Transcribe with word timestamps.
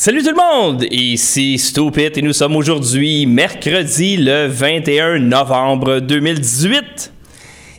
Salut 0.00 0.22
tout 0.22 0.30
le 0.30 0.36
monde, 0.36 0.84
ici 0.92 1.58
Stupid 1.58 2.16
et 2.16 2.22
nous 2.22 2.32
sommes 2.32 2.54
aujourd'hui 2.54 3.26
mercredi 3.26 4.16
le 4.16 4.46
21 4.46 5.18
novembre 5.18 5.98
2018. 5.98 7.12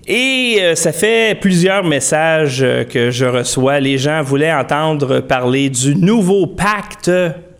Et 0.06 0.58
euh, 0.60 0.76
ça 0.76 0.92
fait 0.92 1.40
plusieurs 1.40 1.86
messages 1.86 2.62
euh, 2.62 2.84
que 2.84 3.10
je 3.10 3.24
reçois. 3.24 3.80
Les 3.80 3.98
gens 3.98 4.22
voulaient 4.22 4.54
entendre 4.54 5.22
parler 5.22 5.70
du 5.70 5.96
nouveau 5.96 6.46
pacte. 6.46 7.10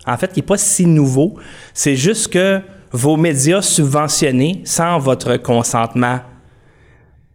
En 0.06 0.18
fait, 0.18 0.30
qui 0.30 0.40
n'est 0.40 0.46
pas 0.46 0.58
si 0.58 0.84
nouveau. 0.84 1.36
C'est 1.72 1.96
juste 1.96 2.30
que 2.30 2.60
vos 2.92 3.16
médias 3.16 3.62
subventionnés, 3.62 4.60
sans 4.64 4.98
votre 4.98 5.38
consentement, 5.38 6.20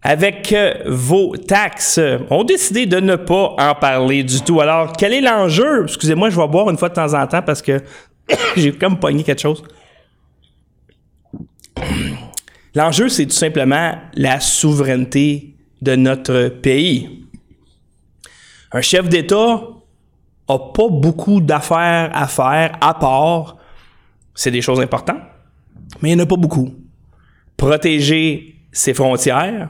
avec 0.05 0.53
euh, 0.53 0.75
vos 0.85 1.35
taxes, 1.35 1.99
ont 2.29 2.43
décidé 2.43 2.85
de 2.85 2.99
ne 2.99 3.15
pas 3.15 3.55
en 3.57 3.73
parler 3.73 4.23
du 4.23 4.39
tout. 4.41 4.61
Alors, 4.61 4.93
quel 4.93 5.13
est 5.13 5.19
l'enjeu? 5.21 5.85
Excusez-moi, 5.85 6.29
je 6.29 6.39
vais 6.39 6.47
boire 6.47 6.69
une 6.69 6.77
fois 6.77 6.89
de 6.89 6.93
temps 6.93 7.15
en 7.15 7.25
temps 7.25 7.41
parce 7.41 7.59
que 7.63 7.81
j'ai 8.55 8.71
comme 8.71 8.99
pogné 8.99 9.23
quelque 9.23 9.41
chose. 9.41 9.63
L'enjeu, 12.75 13.09
c'est 13.09 13.25
tout 13.25 13.33
simplement 13.33 13.95
la 14.13 14.39
souveraineté 14.39 15.55
de 15.81 15.95
notre 15.95 16.49
pays. 16.49 17.25
Un 18.73 18.81
chef 18.81 19.09
d'État 19.09 19.59
n'a 20.47 20.59
pas 20.59 20.87
beaucoup 20.87 21.41
d'affaires 21.41 22.11
à 22.13 22.27
faire 22.27 22.77
à 22.79 22.93
part, 22.93 23.57
c'est 24.35 24.51
des 24.51 24.61
choses 24.61 24.79
importantes, 24.79 25.23
mais 26.03 26.11
il 26.11 26.15
n'y 26.15 26.21
en 26.21 26.25
a 26.25 26.27
pas 26.27 26.35
beaucoup. 26.35 26.75
Protéger 27.57 28.55
ses 28.71 28.93
frontières, 28.93 29.69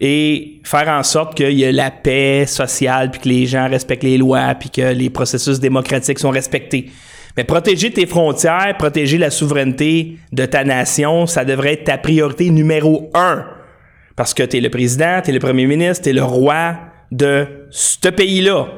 et 0.00 0.60
faire 0.64 0.88
en 0.88 1.02
sorte 1.02 1.34
qu'il 1.34 1.52
y 1.52 1.64
ait 1.64 1.72
la 1.72 1.90
paix 1.90 2.44
sociale, 2.46 3.10
puis 3.10 3.20
que 3.20 3.28
les 3.28 3.46
gens 3.46 3.68
respectent 3.68 4.04
les 4.04 4.18
lois, 4.18 4.54
puis 4.54 4.70
que 4.70 4.92
les 4.92 5.10
processus 5.10 5.60
démocratiques 5.60 6.18
sont 6.18 6.30
respectés. 6.30 6.90
Mais 7.36 7.44
protéger 7.44 7.90
tes 7.90 8.06
frontières, 8.06 8.76
protéger 8.78 9.18
la 9.18 9.30
souveraineté 9.30 10.18
de 10.32 10.44
ta 10.44 10.64
nation, 10.64 11.26
ça 11.26 11.44
devrait 11.44 11.74
être 11.74 11.84
ta 11.84 11.98
priorité 11.98 12.50
numéro 12.50 13.10
un. 13.14 13.46
Parce 14.16 14.34
que 14.34 14.42
tu 14.42 14.58
es 14.58 14.60
le 14.60 14.70
président, 14.70 15.20
tu 15.22 15.30
es 15.30 15.32
le 15.32 15.38
premier 15.38 15.66
ministre, 15.66 16.04
tu 16.04 16.10
es 16.10 16.12
le 16.12 16.22
roi 16.22 16.76
de 17.10 17.46
ce 17.70 18.08
pays-là. 18.08 18.68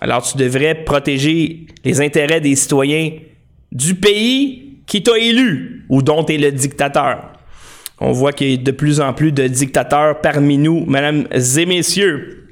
Alors 0.00 0.22
tu 0.22 0.36
devrais 0.36 0.74
protéger 0.74 1.66
les 1.84 2.00
intérêts 2.00 2.40
des 2.40 2.56
citoyens 2.56 3.12
du 3.72 3.94
pays 3.94 4.82
qui 4.86 5.02
t'a 5.02 5.16
élu 5.18 5.84
ou 5.88 6.02
dont 6.02 6.24
tu 6.24 6.34
es 6.34 6.38
le 6.38 6.52
dictateur. 6.52 7.32
On 8.00 8.12
voit 8.12 8.32
qu'il 8.32 8.50
y 8.50 8.54
a 8.54 8.56
de 8.56 8.70
plus 8.70 9.00
en 9.00 9.12
plus 9.12 9.30
de 9.30 9.46
dictateurs 9.46 10.20
parmi 10.20 10.56
nous, 10.56 10.84
mesdames 10.86 11.26
et 11.32 11.66
messieurs. 11.66 12.48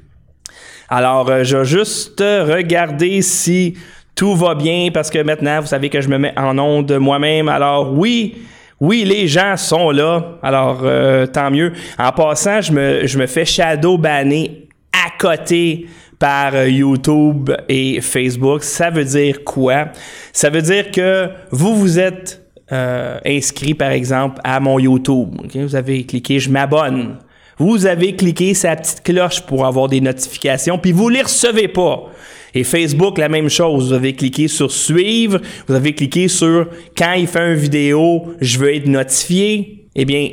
Alors, 0.87 1.29
euh, 1.29 1.43
je 1.43 1.57
vais 1.57 1.65
juste 1.65 2.19
regarder 2.19 3.21
si 3.21 3.75
tout 4.15 4.35
va 4.35 4.53
bien 4.53 4.89
parce 4.93 5.09
que 5.09 5.19
maintenant, 5.19 5.61
vous 5.61 5.67
savez 5.67 5.89
que 5.89 6.01
je 6.01 6.09
me 6.09 6.17
mets 6.17 6.33
en 6.37 6.57
onde 6.57 6.91
moi-même. 6.93 7.47
Alors, 7.47 7.93
oui, 7.93 8.35
oui, 8.79 9.03
les 9.05 9.27
gens 9.27 9.57
sont 9.57 9.91
là. 9.91 10.37
Alors, 10.41 10.81
euh, 10.83 11.25
tant 11.25 11.51
mieux. 11.51 11.73
En 11.97 12.11
passant, 12.11 12.61
je 12.61 12.71
me, 12.71 13.07
je 13.07 13.17
me 13.17 13.27
fais 13.27 13.45
shadow 13.45 13.97
banner 13.97 14.67
à 14.93 15.09
côté 15.17 15.87
par 16.19 16.53
euh, 16.53 16.67
YouTube 16.67 17.51
et 17.67 18.01
Facebook. 18.01 18.63
Ça 18.63 18.89
veut 18.89 19.05
dire 19.05 19.43
quoi? 19.43 19.85
Ça 20.31 20.49
veut 20.49 20.61
dire 20.61 20.91
que 20.91 21.29
vous, 21.51 21.75
vous 21.75 21.99
êtes 21.99 22.41
euh, 22.71 23.19
inscrit, 23.25 23.73
par 23.73 23.91
exemple, 23.91 24.39
à 24.43 24.59
mon 24.59 24.79
YouTube. 24.79 25.35
Vous 25.55 25.75
avez 25.75 26.05
cliqué 26.05 26.39
Je 26.39 26.49
m'abonne. 26.49 27.17
Vous 27.57 27.85
avez 27.85 28.15
cliqué 28.15 28.53
sa 28.53 28.75
petite 28.75 29.03
cloche 29.03 29.41
pour 29.41 29.65
avoir 29.65 29.89
des 29.89 29.99
notifications, 29.99 30.77
puis 30.77 30.93
vous 30.93 31.09
ne 31.09 31.15
les 31.15 31.23
recevez 31.23 31.67
pas. 31.67 32.05
Et 32.53 32.63
Facebook, 32.63 33.17
la 33.17 33.29
même 33.29 33.49
chose. 33.49 33.87
Vous 33.87 33.93
avez 33.93 34.13
cliqué 34.13 34.47
sur 34.47 34.71
Suivre, 34.71 35.39
vous 35.67 35.75
avez 35.75 35.93
cliqué 35.93 36.27
sur 36.27 36.67
Quand 36.97 37.13
il 37.13 37.27
fait 37.27 37.53
une 37.53 37.59
vidéo, 37.59 38.33
je 38.39 38.59
veux 38.59 38.73
être 38.73 38.87
notifié. 38.87 39.87
Eh 39.95 40.05
bien, 40.05 40.29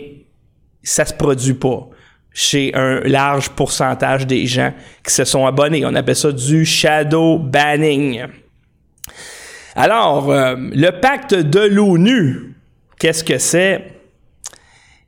ça 0.82 1.04
se 1.04 1.12
produit 1.12 1.54
pas 1.54 1.88
chez 2.32 2.70
un 2.75 3.00
large 3.00 3.48
pourcentage 3.50 4.26
des 4.26 4.46
gens 4.46 4.72
qui 5.02 5.12
se 5.12 5.25
sont 5.25 5.46
abonnés. 5.46 5.84
On 5.84 5.94
appelle 5.94 6.16
ça 6.16 6.30
du 6.30 6.64
shadow 6.64 7.38
banning. 7.38 8.25
Alors, 9.78 10.31
euh, 10.31 10.56
le 10.56 10.88
pacte 10.88 11.34
de 11.34 11.60
l'ONU, 11.60 12.54
qu'est-ce 12.98 13.22
que 13.22 13.37
c'est? 13.37 13.84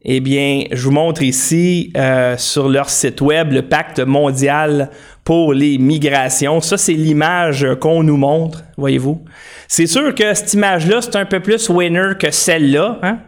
Eh 0.05 0.21
bien, 0.21 0.65
je 0.71 0.85
vous 0.85 0.91
montre 0.91 1.23
ici 1.23 1.91
euh, 1.97 2.37
sur 2.37 2.69
leur 2.69 2.91
site 2.91 3.23
web 3.23 3.51
le 3.51 3.63
pacte 3.63 3.99
mondial 3.99 4.91
pour 5.25 5.55
les 5.55 5.79
migrations. 5.79 6.61
Ça, 6.61 6.77
c'est 6.77 6.93
l'image 6.93 7.67
qu'on 7.81 8.03
nous 8.03 8.19
montre, 8.19 8.63
voyez-vous. 8.77 9.25
C'est 9.69 9.87
sûr 9.87 10.15
que 10.15 10.35
cette 10.35 10.53
image-là, 10.53 11.01
c'est 11.01 11.17
un 11.17 11.25
peu 11.25 11.41
plus 11.41 11.71
winner 11.71 12.13
que 12.21 12.31
celle-là. 12.31 12.99
Hein? 13.03 13.21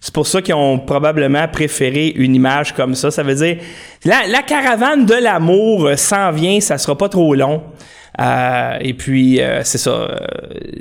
C'est 0.00 0.12
pour 0.12 0.26
ça 0.26 0.42
qu'ils 0.42 0.54
ont 0.54 0.80
probablement 0.80 1.46
préféré 1.46 2.08
une 2.16 2.34
image 2.34 2.74
comme 2.74 2.96
ça. 2.96 3.12
Ça 3.12 3.22
veut 3.22 3.36
dire, 3.36 3.58
la, 4.04 4.26
la 4.26 4.42
caravane 4.42 5.06
de 5.06 5.14
l'amour 5.14 5.88
s'en 5.96 6.32
vient, 6.32 6.58
ça 6.60 6.78
sera 6.78 6.98
pas 6.98 7.08
trop 7.08 7.32
long. 7.36 7.62
Euh, 8.20 8.76
et 8.80 8.92
puis, 8.94 9.40
euh, 9.40 9.62
c'est 9.64 9.78
ça, 9.78 9.90
euh, 9.90 10.18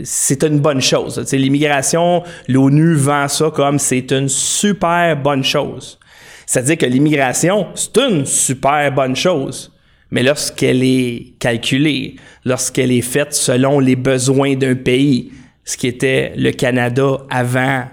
c'est 0.04 0.44
une 0.44 0.60
bonne 0.60 0.82
chose. 0.82 1.18
L'immigration, 1.32 2.24
l'ONU 2.48 2.96
vend 2.96 3.28
ça 3.28 3.50
comme 3.52 3.80
c'est 3.80 4.12
une 4.12 4.28
super 4.28 5.16
bonne 5.16 5.44
chose. 5.44 5.98
C'est-à-dire 6.46 6.78
que 6.78 6.86
l'immigration, 6.86 7.68
c'est 7.76 7.98
une 7.98 8.26
super 8.26 8.92
bonne 8.92 9.16
chose. 9.16 9.72
Mais 10.12 10.24
lorsqu'elle 10.24 10.84
est 10.84 11.34
calculée, 11.40 12.16
lorsqu'elle 12.44 12.92
est 12.92 13.02
faite 13.02 13.34
selon 13.34 13.80
les 13.80 13.96
besoins 13.96 14.56
d'un 14.56 14.76
pays, 14.76 15.32
ce 15.64 15.78
qui 15.78 15.88
était 15.88 16.34
le 16.36 16.52
Canada 16.52 17.20
avant, 17.30 17.84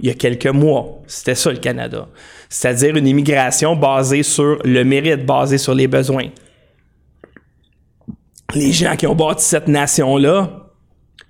il 0.00 0.06
y 0.06 0.10
a 0.10 0.14
quelques 0.14 0.46
mois, 0.46 1.02
c'était 1.06 1.34
ça 1.34 1.50
le 1.50 1.58
Canada. 1.58 2.06
C'est-à-dire 2.48 2.96
une 2.96 3.08
immigration 3.08 3.74
basée 3.74 4.22
sur 4.22 4.58
le 4.64 4.84
mérite, 4.84 5.26
basée 5.26 5.58
sur 5.58 5.74
les 5.74 5.88
besoins 5.88 6.28
les 8.56 8.72
gens 8.72 8.96
qui 8.96 9.06
ont 9.06 9.14
bâti 9.14 9.44
cette 9.44 9.68
nation-là 9.68 10.66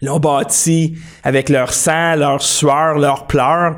l'ont 0.03 0.19
bâti 0.19 0.95
avec 1.23 1.49
leur 1.49 1.73
sang, 1.73 2.17
leur 2.17 2.43
sueur, 2.43 2.99
leur 2.99 3.27
pleurs, 3.27 3.77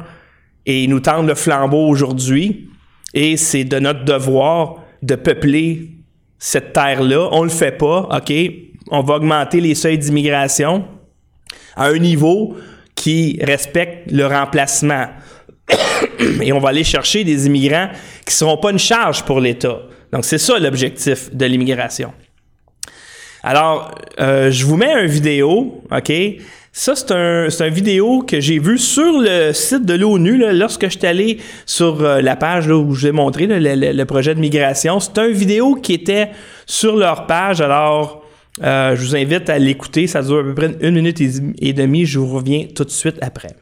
et 0.67 0.85
ils 0.85 0.91
nous 0.91 1.01
tendent 1.01 1.27
le 1.27 1.35
flambeau 1.35 1.89
aujourd'hui. 1.89 2.69
Et 3.15 3.37
c'est 3.37 3.65
de 3.65 3.79
notre 3.79 4.05
devoir 4.05 4.83
de 5.03 5.15
peupler 5.15 5.91
cette 6.39 6.73
terre-là. 6.73 7.29
On 7.33 7.43
le 7.43 7.49
fait 7.49 7.73
pas, 7.73 8.09
OK? 8.11 8.33
On 8.91 9.03
va 9.03 9.15
augmenter 9.15 9.61
les 9.61 9.75
seuils 9.75 9.99
d'immigration 9.99 10.87
à 11.77 11.87
un 11.87 11.99
niveau 11.99 12.57
qui 12.95 13.39
respecte 13.43 14.11
le 14.11 14.27
remplacement. 14.27 15.07
Et 16.43 16.53
on 16.53 16.59
va 16.59 16.71
aller 16.71 16.85
chercher 16.85 17.25
des 17.25 17.47
immigrants 17.47 17.89
qui 18.25 18.31
ne 18.31 18.33
seront 18.33 18.57
pas 18.57 18.71
une 18.71 18.79
charge 18.79 19.23
pour 19.25 19.41
l'État. 19.41 19.79
Donc, 20.13 20.25
c'est 20.25 20.39
ça 20.39 20.59
l'objectif 20.59 21.35
de 21.35 21.47
l'immigration. 21.47 22.13
Alors, 23.43 23.95
euh, 24.21 24.51
je 24.51 24.65
vous 24.67 24.77
mets 24.77 24.93
une 24.93 25.07
vidéo, 25.07 25.83
OK? 25.91 26.13
Ça, 26.73 26.95
c'est 26.95 27.11
un, 27.13 27.49
un, 27.49 27.71
vidéo 27.71 28.23
que 28.23 28.41
j'ai 28.41 28.59
vu 28.59 28.79
sur 28.79 29.21
le 29.21 29.53
site 29.53 29.85
de 29.85 29.95
l'ONU 29.95 30.45
lorsque 30.53 30.85
je 30.85 30.99
suis 30.99 31.07
allé 31.07 31.39
sur 31.67 32.03
euh, 32.03 32.21
la 32.21 32.37
page 32.37 32.69
où 32.69 32.95
je 32.95 33.01
vous 33.01 33.07
ai 33.07 33.13
montré 33.13 33.47
le, 33.49 34.05
projet 34.05 34.35
de 34.35 34.41
migration. 34.41 35.01
C'est 35.01 35.19
une 35.19 35.33
vidéo 35.33 35.75
qui 35.75 35.95
était 35.95 36.31
sur 36.67 36.97
leur 36.97 37.27
page. 37.27 37.61
Alors, 37.61 38.25
euh, 38.63 38.95
je 38.95 39.01
vous 39.01 39.17
invite 39.17 39.51
à 39.51 39.59
l'écouter. 39.59 40.07
Ça 40.07 40.23
dure 40.23 40.39
à 40.39 40.43
peu 40.45 40.55
près 40.55 40.77
une 40.81 40.95
minute 40.95 41.21
et 41.21 41.73
demie. 41.73 42.07
Je 42.07 42.19
vous 42.19 42.37
reviens 42.37 42.67
tout 42.73 42.85
de 42.85 42.91
suite 42.91 43.17
après. 43.23 43.57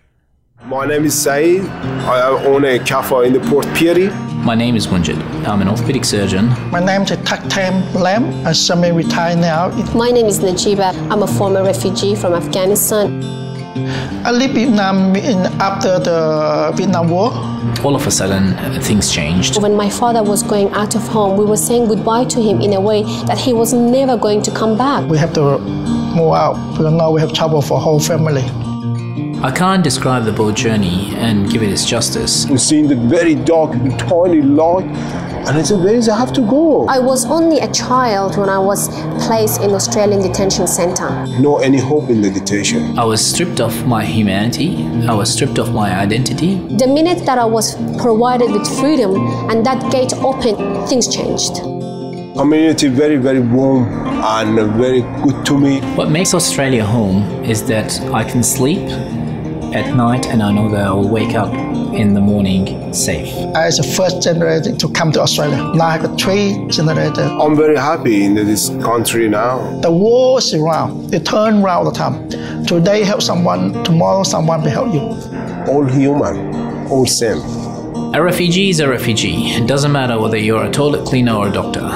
My 0.68 0.84
name 0.84 1.04
is 1.04 1.14
Saeed. 1.14 1.62
I 1.62 2.28
own 2.44 2.64
a 2.64 2.80
cafe 2.80 3.28
in 3.28 3.32
the 3.34 3.38
Port 3.38 3.66
Pirie. 3.66 4.10
My 4.42 4.56
name 4.56 4.74
is 4.74 4.88
Munjid. 4.88 5.16
I'm 5.46 5.62
an 5.62 5.68
orthopedic 5.68 6.04
surgeon. 6.04 6.48
My 6.72 6.80
name 6.80 7.02
is 7.02 7.10
Taktam 7.12 7.94
Lam. 7.94 8.44
I'm 8.44 8.52
semi-retired 8.52 9.38
now. 9.38 9.68
My 9.94 10.10
name 10.10 10.26
is 10.26 10.40
Najiba. 10.40 10.92
I'm 11.08 11.22
a 11.22 11.26
former 11.28 11.62
refugee 11.62 12.16
from 12.16 12.34
Afghanistan. 12.34 13.22
I 14.26 14.32
leave 14.32 14.54
Vietnam 14.54 15.14
in, 15.14 15.38
after 15.62 16.00
the 16.00 16.72
Vietnam 16.74 17.10
War. 17.10 17.30
All 17.84 17.94
of 17.94 18.04
a 18.04 18.10
sudden, 18.10 18.56
things 18.82 19.12
changed. 19.12 19.62
When 19.62 19.76
my 19.76 19.88
father 19.88 20.24
was 20.24 20.42
going 20.42 20.72
out 20.72 20.96
of 20.96 21.02
home, 21.06 21.36
we 21.36 21.44
were 21.44 21.56
saying 21.56 21.86
goodbye 21.86 22.24
to 22.24 22.42
him 22.42 22.60
in 22.60 22.72
a 22.72 22.80
way 22.80 23.04
that 23.26 23.38
he 23.38 23.52
was 23.52 23.72
never 23.72 24.16
going 24.16 24.42
to 24.42 24.50
come 24.50 24.76
back. 24.76 25.08
We 25.08 25.18
have 25.18 25.32
to 25.34 25.60
move 25.60 26.34
out 26.34 26.54
because 26.72 26.92
now 26.92 27.12
we 27.12 27.20
have 27.20 27.32
trouble 27.32 27.62
for 27.62 27.78
whole 27.78 28.00
family. 28.00 28.44
I 29.42 29.50
can't 29.50 29.84
describe 29.84 30.24
the 30.24 30.32
boat 30.32 30.56
journey 30.56 31.14
and 31.16 31.50
give 31.50 31.62
it 31.62 31.70
its 31.70 31.84
justice. 31.84 32.46
We've 32.48 32.60
seen 32.60 32.88
the 32.88 32.96
very 32.96 33.34
dark, 33.34 33.72
tiny 33.98 34.40
light, 34.40 34.86
and 35.46 35.58
it's 35.58 35.70
a 35.70 35.78
ways 35.78 36.08
I 36.08 36.18
have 36.18 36.32
to 36.32 36.40
go. 36.40 36.86
I 36.86 36.98
was 36.98 37.26
only 37.26 37.58
a 37.60 37.70
child 37.70 38.38
when 38.38 38.48
I 38.48 38.58
was 38.58 38.88
placed 39.26 39.60
in 39.60 39.72
Australian 39.72 40.22
detention 40.22 40.66
center. 40.66 41.10
No 41.38 41.58
any 41.58 41.78
hope 41.78 42.08
in 42.08 42.22
the 42.22 42.30
detention. 42.30 42.98
I 42.98 43.04
was 43.04 43.24
stripped 43.24 43.60
of 43.60 43.86
my 43.86 44.04
humanity. 44.04 44.86
I 45.06 45.12
was 45.12 45.32
stripped 45.32 45.58
of 45.58 45.72
my 45.74 45.94
identity. 45.94 46.54
The 46.78 46.86
minute 46.86 47.26
that 47.26 47.36
I 47.36 47.44
was 47.44 47.76
provided 48.00 48.50
with 48.50 48.66
freedom 48.80 49.14
and 49.50 49.64
that 49.66 49.92
gate 49.92 50.14
opened, 50.14 50.88
things 50.88 51.14
changed. 51.14 51.56
Community 52.36 52.88
very, 52.88 53.16
very 53.16 53.40
warm 53.40 53.84
and 54.06 54.72
very 54.76 55.02
good 55.22 55.44
to 55.46 55.58
me. 55.58 55.80
What 55.94 56.10
makes 56.10 56.32
Australia 56.32 56.84
home 56.84 57.44
is 57.44 57.66
that 57.66 58.00
I 58.12 58.24
can 58.24 58.42
sleep 58.42 58.88
at 59.74 59.94
night 59.94 60.26
and 60.26 60.42
I 60.42 60.52
know 60.52 60.68
that 60.70 60.86
I 60.86 60.92
will 60.92 61.08
wake 61.08 61.34
up 61.34 61.52
in 61.94 62.14
the 62.14 62.20
morning 62.20 62.92
safe. 62.92 63.28
I 63.54 63.66
was 63.66 63.78
the 63.78 63.82
first 63.82 64.22
generation 64.22 64.76
to 64.78 64.88
come 64.90 65.12
to 65.12 65.20
Australia. 65.20 65.56
Now 65.74 65.86
I 65.86 65.98
have 65.98 66.18
three 66.18 66.66
generations. 66.68 67.18
I'm 67.18 67.56
very 67.56 67.76
happy 67.76 68.24
in 68.24 68.34
this 68.34 68.68
country 68.68 69.28
now. 69.28 69.80
The 69.80 69.90
world 69.90 70.38
is 70.38 70.54
around. 70.54 71.12
It 71.14 71.24
turns 71.24 71.62
around 71.62 71.86
all 71.86 71.90
the 71.90 71.96
time. 71.96 72.28
Today 72.66 73.02
help 73.04 73.22
someone, 73.22 73.82
tomorrow 73.84 74.22
someone 74.22 74.62
will 74.62 74.70
help 74.70 74.92
you. 74.94 75.00
All 75.72 75.84
human, 75.84 76.88
all 76.88 77.06
same. 77.06 77.38
A 78.14 78.22
refugee 78.22 78.70
is 78.70 78.80
a 78.80 78.88
refugee. 78.88 79.48
It 79.50 79.66
doesn't 79.66 79.92
matter 79.92 80.18
whether 80.20 80.38
you're 80.38 80.64
a 80.64 80.70
toilet 80.70 81.06
cleaner 81.06 81.32
or 81.32 81.48
a 81.48 81.52
doctor. 81.52 81.90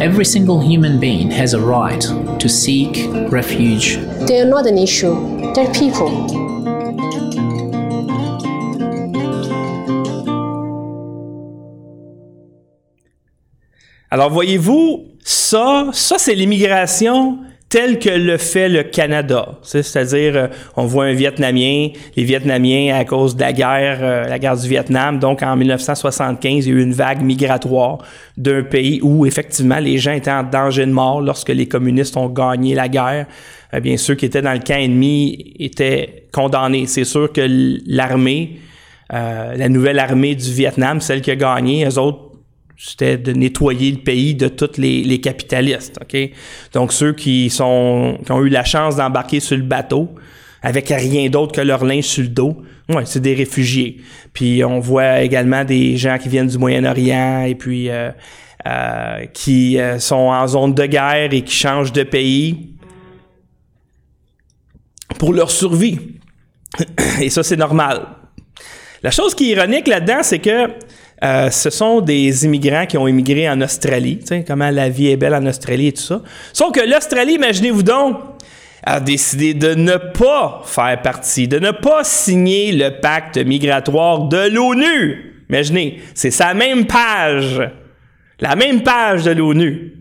Every 0.00 0.24
single 0.24 0.60
human 0.60 0.98
being 0.98 1.30
has 1.30 1.54
a 1.54 1.60
right 1.60 2.00
to 2.00 2.48
seek 2.48 3.10
refuge. 3.30 3.96
They 4.26 4.40
are 4.40 4.44
not 4.44 4.66
an 4.66 4.78
issue, 4.78 5.52
they're 5.54 5.72
people. 5.72 6.43
Alors, 14.14 14.30
voyez-vous, 14.30 15.06
ça, 15.24 15.88
ça, 15.92 16.18
c'est 16.18 16.36
l'immigration 16.36 17.38
telle 17.68 17.98
que 17.98 18.10
le 18.10 18.36
fait 18.36 18.68
le 18.68 18.84
Canada. 18.84 19.58
C'est-à-dire, 19.62 20.36
euh, 20.36 20.46
on 20.76 20.86
voit 20.86 21.06
un 21.06 21.14
Vietnamien, 21.14 21.88
les 22.14 22.22
Vietnamiens, 22.22 22.94
à 22.94 23.04
cause 23.04 23.34
de 23.34 23.40
la 23.40 23.52
guerre, 23.52 23.98
euh, 24.02 24.28
la 24.28 24.38
guerre 24.38 24.56
du 24.56 24.68
Vietnam, 24.68 25.18
donc 25.18 25.42
en 25.42 25.56
1975, 25.56 26.64
il 26.64 26.72
y 26.72 26.76
a 26.76 26.78
eu 26.78 26.82
une 26.84 26.92
vague 26.92 27.22
migratoire 27.22 27.98
d'un 28.36 28.62
pays 28.62 29.00
où, 29.02 29.26
effectivement, 29.26 29.80
les 29.80 29.98
gens 29.98 30.12
étaient 30.12 30.30
en 30.30 30.44
danger 30.44 30.86
de 30.86 30.92
mort 30.92 31.20
lorsque 31.20 31.48
les 31.48 31.66
communistes 31.66 32.16
ont 32.16 32.28
gagné 32.28 32.76
la 32.76 32.86
guerre. 32.86 33.26
Eh 33.72 33.80
bien, 33.80 33.96
ceux 33.96 34.14
qui 34.14 34.26
étaient 34.26 34.42
dans 34.42 34.52
le 34.52 34.60
camp 34.60 34.78
ennemi 34.78 35.54
étaient 35.58 36.28
condamnés. 36.32 36.86
C'est 36.86 37.02
sûr 37.02 37.32
que 37.32 37.44
l'armée, 37.88 38.60
euh, 39.12 39.56
la 39.56 39.68
nouvelle 39.68 39.98
armée 39.98 40.36
du 40.36 40.52
Vietnam, 40.52 41.00
celle 41.00 41.20
qui 41.20 41.32
a 41.32 41.36
gagné, 41.36 41.84
eux 41.84 41.98
autres, 41.98 42.33
c'était 42.76 43.16
de 43.16 43.32
nettoyer 43.32 43.92
le 43.92 43.98
pays 43.98 44.34
de 44.34 44.48
tous 44.48 44.78
les, 44.78 45.20
capitalistes. 45.20 45.98
OK? 46.00 46.30
Donc, 46.72 46.92
ceux 46.92 47.12
qui, 47.12 47.50
sont, 47.50 48.18
qui 48.24 48.32
ont 48.32 48.42
eu 48.42 48.48
la 48.48 48.64
chance 48.64 48.96
d'embarquer 48.96 49.40
sur 49.40 49.56
le 49.56 49.62
bateau 49.62 50.14
avec 50.62 50.88
rien 50.88 51.28
d'autre 51.28 51.52
que 51.52 51.60
leur 51.60 51.84
linge 51.84 52.04
sur 52.04 52.22
le 52.22 52.28
dos, 52.28 52.62
ouais, 52.88 53.04
c'est 53.04 53.20
des 53.20 53.34
réfugiés. 53.34 53.98
Puis, 54.32 54.64
on 54.64 54.80
voit 54.80 55.20
également 55.20 55.64
des 55.64 55.96
gens 55.96 56.18
qui 56.18 56.28
viennent 56.28 56.48
du 56.48 56.58
Moyen-Orient 56.58 57.44
et 57.44 57.54
puis 57.54 57.90
euh, 57.90 58.10
euh, 58.66 59.26
qui 59.26 59.78
euh, 59.78 59.98
sont 59.98 60.14
en 60.14 60.46
zone 60.46 60.74
de 60.74 60.86
guerre 60.86 61.32
et 61.32 61.42
qui 61.42 61.54
changent 61.54 61.92
de 61.92 62.02
pays 62.02 62.70
pour 65.18 65.34
leur 65.34 65.50
survie. 65.50 65.98
Et 67.20 67.30
ça, 67.30 67.42
c'est 67.42 67.56
normal. 67.56 68.06
La 69.02 69.10
chose 69.10 69.34
qui 69.34 69.50
est 69.50 69.56
ironique 69.56 69.86
là-dedans, 69.86 70.22
c'est 70.22 70.38
que 70.38 70.70
euh, 71.22 71.50
ce 71.50 71.70
sont 71.70 72.00
des 72.00 72.44
immigrants 72.44 72.86
qui 72.86 72.98
ont 72.98 73.06
immigré 73.06 73.48
en 73.48 73.60
Australie. 73.60 74.20
Comment 74.46 74.70
la 74.70 74.88
vie 74.88 75.08
est 75.08 75.16
belle 75.16 75.34
en 75.34 75.46
Australie 75.46 75.88
et 75.88 75.92
tout 75.92 76.02
ça. 76.02 76.22
Sauf 76.52 76.72
que 76.72 76.80
l'Australie, 76.80 77.34
imaginez-vous 77.34 77.82
donc, 77.82 78.18
a 78.82 79.00
décidé 79.00 79.54
de 79.54 79.74
ne 79.74 79.96
pas 79.96 80.62
faire 80.66 81.00
partie, 81.00 81.48
de 81.48 81.58
ne 81.58 81.70
pas 81.70 82.04
signer 82.04 82.72
le 82.72 83.00
pacte 83.00 83.38
migratoire 83.38 84.28
de 84.28 84.48
l'ONU. 84.48 85.44
Imaginez, 85.48 86.02
c'est 86.14 86.30
sa 86.30 86.52
même 86.52 86.86
page, 86.86 87.62
la 88.40 88.56
même 88.56 88.82
page 88.82 89.24
de 89.24 89.30
l'ONU. 89.30 89.92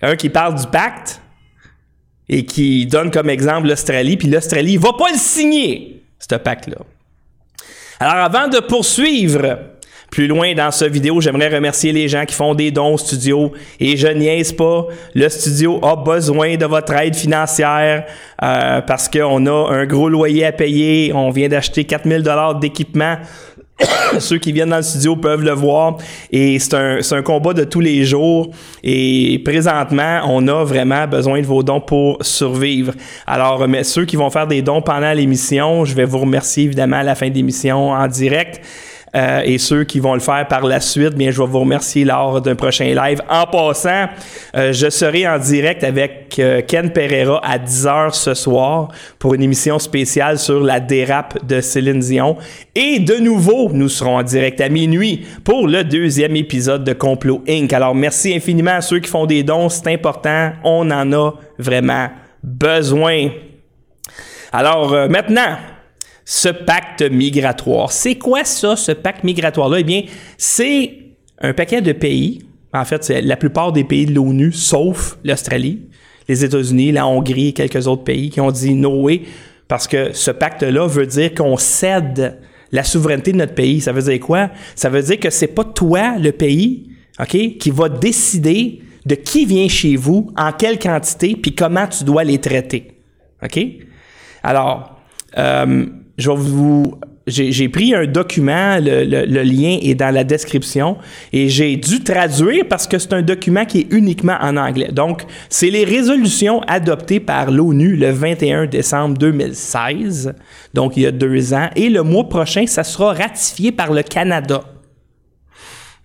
Un 0.00 0.16
qui 0.16 0.28
parle 0.28 0.54
du 0.54 0.66
pacte 0.66 1.20
et 2.28 2.44
qui 2.44 2.86
donne 2.86 3.10
comme 3.10 3.30
exemple 3.30 3.68
l'Australie, 3.68 4.16
puis 4.16 4.28
l'Australie 4.28 4.76
va 4.76 4.92
pas 4.92 5.10
le 5.10 5.18
signer, 5.18 6.02
ce 6.18 6.36
pacte-là. 6.36 6.78
Alors 8.00 8.24
avant 8.24 8.48
de 8.48 8.58
poursuivre, 8.58 9.58
plus 10.16 10.28
loin 10.28 10.54
dans 10.54 10.70
cette 10.70 10.94
vidéo, 10.94 11.20
j'aimerais 11.20 11.54
remercier 11.54 11.92
les 11.92 12.08
gens 12.08 12.24
qui 12.24 12.34
font 12.34 12.54
des 12.54 12.70
dons 12.70 12.94
au 12.94 12.96
studio. 12.96 13.52
Et 13.78 13.98
je 13.98 14.08
niaise 14.08 14.50
pas, 14.50 14.86
le 15.14 15.28
studio 15.28 15.78
a 15.84 15.94
besoin 15.94 16.56
de 16.56 16.64
votre 16.64 16.94
aide 16.94 17.14
financière 17.14 18.06
euh, 18.42 18.80
parce 18.80 19.10
qu'on 19.10 19.44
a 19.44 19.74
un 19.74 19.84
gros 19.84 20.08
loyer 20.08 20.46
à 20.46 20.52
payer. 20.52 21.12
On 21.12 21.28
vient 21.28 21.48
d'acheter 21.48 21.84
4000 21.84 22.22
dollars 22.22 22.54
d'équipement. 22.54 23.18
Ceux 24.18 24.38
qui 24.38 24.52
viennent 24.52 24.70
dans 24.70 24.78
le 24.78 24.82
studio 24.82 25.16
peuvent 25.16 25.42
le 25.42 25.50
voir. 25.50 25.98
Et 26.32 26.58
c'est 26.60 26.72
un, 26.72 27.00
un 27.10 27.22
combat 27.22 27.52
de 27.52 27.64
tous 27.64 27.80
les 27.80 28.06
jours. 28.06 28.52
Et 28.82 29.42
présentement, 29.44 30.22
on 30.30 30.48
a 30.48 30.64
vraiment 30.64 31.06
besoin 31.06 31.42
de 31.42 31.46
vos 31.46 31.62
dons 31.62 31.82
pour 31.82 32.16
survivre. 32.22 32.94
Alors, 33.26 33.68
mais 33.68 33.84
ceux 33.84 34.06
qui 34.06 34.16
vont 34.16 34.30
faire 34.30 34.46
des 34.46 34.62
dons 34.62 34.80
pendant 34.80 35.12
l'émission, 35.12 35.84
je 35.84 35.94
vais 35.94 36.06
vous 36.06 36.20
remercier 36.20 36.64
évidemment 36.64 36.96
à 36.96 37.02
la 37.02 37.14
fin 37.14 37.28
de 37.28 37.34
l'émission 37.34 37.90
en 37.90 38.06
direct. 38.06 38.62
Euh, 39.16 39.40
et 39.44 39.56
ceux 39.56 39.84
qui 39.84 39.98
vont 39.98 40.14
le 40.14 40.20
faire 40.20 40.46
par 40.46 40.66
la 40.66 40.80
suite, 40.80 41.14
bien, 41.14 41.30
je 41.30 41.40
vais 41.40 41.48
vous 41.48 41.60
remercier 41.60 42.04
lors 42.04 42.40
d'un 42.42 42.54
prochain 42.54 42.92
live. 42.94 43.22
En 43.30 43.46
passant, 43.46 44.06
euh, 44.54 44.72
je 44.72 44.90
serai 44.90 45.26
en 45.26 45.38
direct 45.38 45.82
avec 45.84 46.36
euh, 46.38 46.60
Ken 46.60 46.92
Pereira 46.92 47.40
à 47.42 47.58
10h 47.58 48.12
ce 48.12 48.34
soir 48.34 48.88
pour 49.18 49.32
une 49.34 49.42
émission 49.42 49.78
spéciale 49.78 50.38
sur 50.38 50.60
la 50.60 50.80
dérape 50.80 51.46
de 51.46 51.62
Céline 51.62 52.00
Dion. 52.00 52.36
Et 52.74 52.98
de 52.98 53.14
nouveau, 53.14 53.70
nous 53.72 53.88
serons 53.88 54.18
en 54.18 54.22
direct 54.22 54.60
à 54.60 54.68
minuit 54.68 55.24
pour 55.44 55.66
le 55.66 55.82
deuxième 55.82 56.36
épisode 56.36 56.84
de 56.84 56.92
Complot 56.92 57.42
Inc. 57.48 57.72
Alors, 57.72 57.94
merci 57.94 58.34
infiniment 58.34 58.72
à 58.72 58.80
ceux 58.82 58.98
qui 58.98 59.08
font 59.08 59.24
des 59.24 59.42
dons, 59.42 59.70
c'est 59.70 59.92
important, 59.92 60.52
on 60.62 60.90
en 60.90 61.12
a 61.12 61.34
vraiment 61.58 62.08
besoin. 62.42 63.30
Alors, 64.52 65.08
maintenant, 65.08 65.56
ce 66.28 66.48
pacte 66.48 67.02
migratoire. 67.02 67.92
C'est 67.92 68.16
quoi 68.16 68.44
ça, 68.44 68.74
ce 68.74 68.90
pacte 68.90 69.22
migratoire-là? 69.22 69.80
Eh 69.80 69.84
bien, 69.84 70.02
c'est 70.36 70.90
un 71.40 71.54
paquet 71.54 71.80
de 71.80 71.92
pays. 71.92 72.42
En 72.74 72.84
fait, 72.84 73.04
c'est 73.04 73.22
la 73.22 73.36
plupart 73.36 73.72
des 73.72 73.84
pays 73.84 74.06
de 74.06 74.12
l'ONU, 74.12 74.52
sauf 74.52 75.16
l'Australie, 75.22 75.82
les 76.28 76.44
États-Unis, 76.44 76.90
la 76.90 77.06
Hongrie 77.06 77.48
et 77.48 77.52
quelques 77.52 77.86
autres 77.86 78.02
pays 78.02 78.28
qui 78.28 78.40
ont 78.40 78.50
dit 78.50 78.74
no 78.74 79.02
way, 79.02 79.22
parce 79.68 79.86
que 79.86 80.12
ce 80.12 80.32
pacte-là 80.32 80.88
veut 80.88 81.06
dire 81.06 81.32
qu'on 81.32 81.56
cède 81.56 82.40
la 82.72 82.82
souveraineté 82.82 83.30
de 83.30 83.38
notre 83.38 83.54
pays. 83.54 83.80
Ça 83.80 83.92
veut 83.92 84.02
dire 84.02 84.18
quoi? 84.18 84.50
Ça 84.74 84.88
veut 84.88 85.02
dire 85.02 85.20
que 85.20 85.30
c'est 85.30 85.46
pas 85.46 85.64
toi, 85.64 86.18
le 86.18 86.32
pays, 86.32 86.90
OK, 87.20 87.56
qui 87.58 87.70
va 87.70 87.88
décider 87.88 88.82
de 89.06 89.14
qui 89.14 89.46
vient 89.46 89.68
chez 89.68 89.94
vous, 89.94 90.32
en 90.36 90.50
quelle 90.50 90.80
quantité, 90.80 91.36
puis 91.40 91.54
comment 91.54 91.86
tu 91.86 92.02
dois 92.02 92.24
les 92.24 92.38
traiter. 92.38 92.98
OK? 93.44 93.60
Alors, 94.42 95.00
euh, 95.38 95.86
je 96.18 96.30
vais 96.30 96.36
vous. 96.36 96.94
J'ai 97.28 97.68
pris 97.68 97.92
un 97.92 98.06
document, 98.06 98.78
le, 98.78 99.02
le- 99.02 99.24
le 99.26 99.42
lien 99.42 99.78
est 99.82 99.96
dans 99.96 100.14
la 100.14 100.22
description, 100.22 100.96
et 101.32 101.48
j'ai 101.48 101.74
dû 101.76 102.04
traduire 102.04 102.66
parce 102.68 102.86
que 102.86 103.00
c'est 103.00 103.12
un 103.14 103.22
document 103.22 103.64
qui 103.64 103.80
est 103.80 103.86
uniquement 103.92 104.36
en 104.40 104.56
anglais. 104.56 104.90
Donc, 104.92 105.24
c'est 105.48 105.70
les 105.70 105.82
résolutions 105.84 106.60
adoptées 106.68 107.18
par 107.18 107.50
l'ONU 107.50 107.96
le 107.96 108.10
21 108.12 108.66
décembre 108.66 109.18
2016, 109.18 110.34
donc 110.72 110.96
il 110.96 111.02
y 111.02 111.06
a 111.06 111.10
deux 111.10 111.52
ans, 111.52 111.68
et 111.74 111.88
le 111.88 112.04
mois 112.04 112.28
prochain, 112.28 112.64
ça 112.68 112.84
sera 112.84 113.12
ratifié 113.12 113.72
par 113.72 113.92
le 113.92 114.04
Canada. 114.04 114.62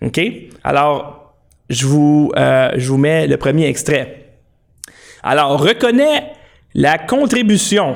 OK? 0.04 0.20
Alors, 0.64 1.36
je 1.70 1.86
vous, 1.86 2.32
euh, 2.36 2.70
je 2.76 2.88
vous 2.88 2.98
mets 2.98 3.28
le 3.28 3.36
premier 3.36 3.66
extrait. 3.68 4.26
Alors, 5.22 5.60
reconnaît 5.62 6.32
la 6.74 6.98
contribution 6.98 7.94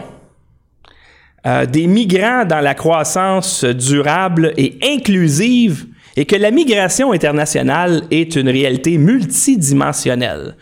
euh, 1.46 1.66
des 1.66 1.86
migrants 1.86 2.44
dans 2.44 2.60
la 2.60 2.74
croissance 2.74 3.64
durable 3.64 4.52
et 4.56 4.78
inclusive 4.82 5.86
et 6.16 6.24
que 6.24 6.36
la 6.36 6.50
migration 6.50 7.12
internationale 7.12 8.02
est 8.10 8.36
une 8.36 8.48
réalité 8.48 8.98
multidimensionnelle 8.98 10.56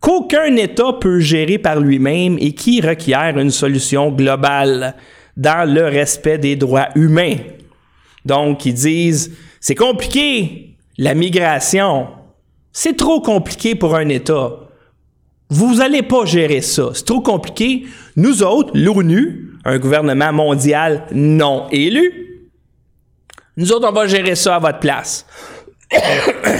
qu'aucun 0.00 0.54
État 0.56 0.92
peut 1.00 1.20
gérer 1.20 1.58
par 1.58 1.80
lui-même 1.80 2.36
et 2.38 2.52
qui 2.52 2.80
requiert 2.80 3.38
une 3.38 3.50
solution 3.50 4.10
globale 4.10 4.94
dans 5.36 5.68
le 5.68 5.84
respect 5.84 6.38
des 6.38 6.56
droits 6.56 6.88
humains. 6.94 7.36
Donc, 8.24 8.64
ils 8.66 8.74
disent, 8.74 9.36
c'est 9.60 9.74
compliqué, 9.74 10.76
la 10.98 11.14
migration. 11.14 12.08
C'est 12.72 12.96
trop 12.96 13.20
compliqué 13.20 13.74
pour 13.74 13.96
un 13.96 14.08
État. 14.08 14.60
Vous 15.48 15.80
allez 15.80 16.02
pas 16.02 16.24
gérer 16.24 16.60
ça. 16.60 16.90
C'est 16.94 17.04
trop 17.04 17.20
compliqué. 17.20 17.86
Nous 18.16 18.42
autres, 18.42 18.70
l'ONU, 18.74 19.52
un 19.66 19.78
gouvernement 19.78 20.32
mondial 20.32 21.02
non 21.12 21.66
élu, 21.70 22.26
nous 23.56 23.72
autres, 23.72 23.88
on 23.88 23.92
va 23.92 24.06
gérer 24.06 24.34
ça 24.34 24.56
à 24.56 24.58
votre 24.58 24.78
place. 24.78 25.26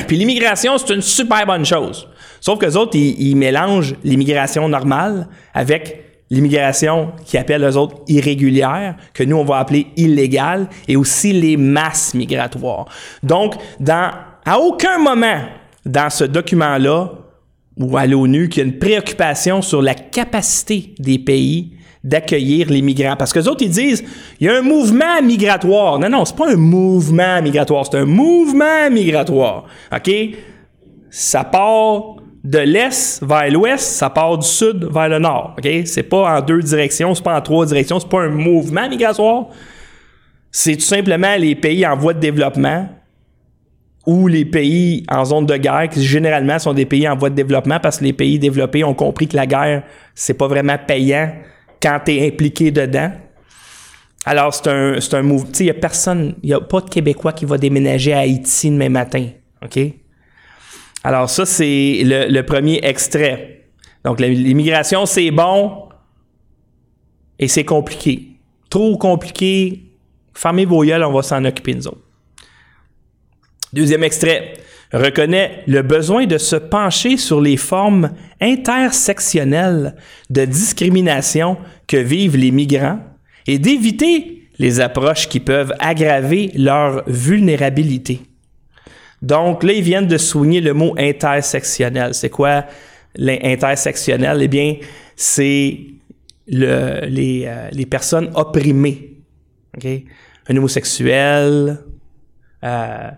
Puis 0.09 0.17
l'immigration, 0.17 0.79
c'est 0.79 0.95
une 0.95 1.03
super 1.03 1.47
bonne 1.47 1.65
chose. 1.65 2.09
Sauf 2.41 2.59
que 2.59 2.67
les 2.67 2.77
autres, 2.77 2.97
ils, 2.97 3.21
ils 3.21 3.37
mélangent 3.37 3.95
l'immigration 4.03 4.69
normale 4.69 5.29
avec 5.53 6.05
l'immigration 6.31 7.13
qui 7.25 7.39
appelle 7.39 7.63
les 7.63 7.77
autres 7.77 7.97
irrégulière, 8.09 8.97
que 9.15 9.23
nous, 9.23 9.37
on 9.37 9.45
va 9.45 9.59
appeler 9.59 9.89
illégale, 9.97 10.69
et 10.89 10.97
aussi 10.97 11.33
les 11.33 11.57
masses 11.57 12.15
migratoires. 12.15 12.87
Donc, 13.23 13.55
dans, 13.79 14.11
à 14.45 14.59
aucun 14.59 14.99
moment, 14.99 15.43
dans 15.85 16.11
ce 16.11 16.25
document-là 16.25 17.13
ou 17.77 17.97
à 17.97 18.07
l'ONU 18.07 18.49
qu'il 18.49 18.63
y 18.63 18.67
a 18.67 18.69
une 18.69 18.79
préoccupation 18.79 19.63
sur 19.63 19.83
la 19.83 19.95
capacité 19.95 20.95
des 20.99 21.19
pays 21.19 21.75
d'accueillir 22.07 22.71
les 22.71 22.83
migrants. 22.83 23.17
Parce 23.17 23.33
que 23.33 23.41
les 23.41 23.49
autres, 23.49 23.65
ils 23.65 23.71
disent, 23.71 24.05
il 24.41 24.47
y 24.47 24.49
a 24.49 24.57
un 24.57 24.63
mouvement 24.63 25.21
migratoire. 25.23 25.99
Non, 25.99 26.09
non, 26.09 26.25
c'est 26.25 26.37
pas 26.37 26.53
un 26.53 26.57
mouvement 26.57 27.43
migratoire, 27.43 27.85
c'est 27.85 27.99
un 27.99 28.05
mouvement 28.05 28.89
migratoire. 28.91 29.65
OK? 29.93 30.11
Ça 31.11 31.43
part 31.43 32.17
de 32.45 32.59
l'est 32.59 33.21
vers 33.25 33.51
l'ouest, 33.51 33.85
ça 33.85 34.09
part 34.09 34.39
du 34.39 34.47
sud 34.47 34.89
vers 34.89 35.09
le 35.09 35.19
nord. 35.19 35.57
OK? 35.59 35.69
C'est 35.85 36.05
pas 36.05 36.39
en 36.39 36.41
deux 36.41 36.61
directions, 36.61 37.13
c'est 37.15 37.25
pas 37.25 37.37
en 37.37 37.41
trois 37.41 37.67
directions, 37.67 37.99
c'est 37.99 38.09
pas 38.09 38.23
un 38.23 38.29
mouvement 38.29 38.89
migratoire. 38.89 39.47
C'est 40.53 40.77
tout 40.77 40.83
simplement 40.83 41.35
les 41.37 41.57
pays 41.57 41.85
en 41.85 41.97
voie 41.97 42.15
de 42.15 42.21
développement 42.21 42.89
ou 44.07 44.29
les 44.29 44.45
pays 44.45 45.05
en 45.11 45.25
zone 45.25 45.47
de 45.47 45.57
guerre, 45.57 45.89
qui 45.91 46.05
généralement 46.05 46.61
sont 46.61 46.73
des 46.73 46.87
pays 46.87 47.09
en 47.09 47.17
voie 47.17 47.31
de 47.31 47.35
développement 47.35 47.81
parce 47.81 47.99
que 47.99 48.05
les 48.05 48.13
pays 48.13 48.39
développés 48.39 48.85
ont 48.85 48.95
compris 48.95 49.27
que 49.27 49.35
la 49.35 49.47
guerre, 49.47 49.83
c'est 50.15 50.35
pas 50.35 50.47
vraiment 50.47 50.77
payant 50.87 51.33
quand 51.80 52.00
tu 52.04 52.12
es 52.12 52.26
impliqué 52.26 52.71
dedans. 52.71 53.12
Alors, 54.25 54.52
c'est 54.52 54.68
un, 54.68 55.00
c'est 55.00 55.14
un 55.14 55.23
mouvement. 55.23 55.50
Tu 55.50 55.59
sais, 55.59 55.64
il 55.64 55.66
n'y 55.66 55.71
a 55.71 55.75
personne, 55.75 56.35
il 56.42 56.49
n'y 56.49 56.54
a 56.54 56.61
pas 56.61 56.80
de 56.80 56.90
Québécois 56.90 57.33
qui 57.33 57.45
va 57.45 57.59
déménager 57.59 58.12
à 58.12 58.18
Haïti 58.18 58.71
demain 58.71 58.88
matin. 58.88 59.28
OK? 59.64 59.78
Alors, 61.04 61.30
ça, 61.30 61.47
c'est 61.47 62.02
le, 62.04 62.42
premier 62.42 62.80
extrait. 62.83 63.68
Donc, 64.04 64.21
l'immigration, 64.21 65.06
c'est 65.06 65.30
bon 65.30 65.88
et 67.38 67.47
c'est 67.47 67.64
compliqué. 67.64 68.33
Trop 68.68 68.99
compliqué. 68.99 69.85
Fermez 70.35 70.64
vos 70.64 70.83
yeux, 70.83 71.02
on 71.04 71.12
va 71.12 71.23
s'en 71.23 71.45
occuper 71.45 71.75
nous 71.75 71.87
autres. 71.87 72.02
Deuxième 73.73 74.02
extrait. 74.02 74.54
Reconnaît 74.93 75.64
le 75.66 75.83
besoin 75.83 76.26
de 76.26 76.38
se 76.38 76.57
pencher 76.57 77.16
sur 77.16 77.40
les 77.40 77.57
formes 77.57 78.11
intersectionnelles 78.40 79.97
de 80.31 80.45
discrimination 80.45 81.59
que 81.87 81.97
vivent 81.97 82.37
les 82.37 82.50
migrants 82.50 83.00
et 83.47 83.59
d'éviter 83.59 84.49
les 84.59 84.81
approches 84.81 85.28
qui 85.28 85.40
peuvent 85.40 85.75
aggraver 85.78 86.52
leur 86.55 87.02
vulnérabilité. 87.07 88.21
Donc 89.23 89.64
là, 89.64 89.73
ils 89.73 89.83
viennent 89.83 90.07
de 90.07 90.19
souligner 90.19 90.61
le 90.61 90.73
mot 90.73 90.95
intersectionnel. 90.99 92.14
C'est 92.14 92.31
quoi 92.31 92.64
l'intersectionnel? 93.16 94.38
Eh 94.43 94.49
bien, 94.49 94.76
c'est 95.16 95.78
euh, 96.52 97.07
les 97.07 97.87
personnes 97.87 98.31
opprimées. 98.35 99.14
Un 100.49 100.57
homosexuel, 100.57 101.78
euh, 102.62 103.11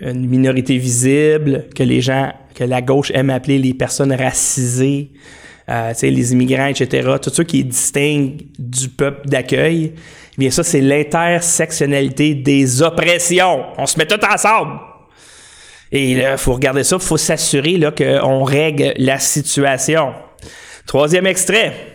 une 0.00 0.26
minorité 0.26 0.76
visible, 0.76 1.66
que 1.74 1.82
les 1.82 2.00
gens, 2.00 2.32
que 2.54 2.64
la 2.64 2.82
gauche 2.82 3.10
aime 3.14 3.30
appeler 3.30 3.58
les 3.58 3.74
personnes 3.74 4.12
racisées, 4.12 5.10
euh, 5.68 5.92
les 6.02 6.32
immigrants, 6.32 6.66
etc. 6.66 7.08
Tout 7.22 7.30
ça 7.30 7.44
qui 7.44 7.60
est 7.60 7.64
distingue 7.64 8.42
du 8.58 8.88
peuple 8.88 9.28
d'accueil. 9.28 9.92
Eh 9.94 10.36
bien, 10.36 10.50
ça, 10.50 10.62
c'est 10.62 10.80
l'intersectionnalité 10.80 12.34
des 12.34 12.82
oppressions. 12.82 13.64
On 13.78 13.86
se 13.86 13.98
met 13.98 14.06
tout 14.06 14.20
ensemble. 14.24 14.80
Et 15.92 16.16
là, 16.16 16.36
faut 16.36 16.54
regarder 16.54 16.82
ça, 16.82 16.98
faut 16.98 17.16
s'assurer 17.16 17.80
qu'on 17.96 18.42
règle 18.42 18.94
la 18.96 19.18
situation. 19.18 20.12
Troisième 20.86 21.26
extrait. 21.26 21.93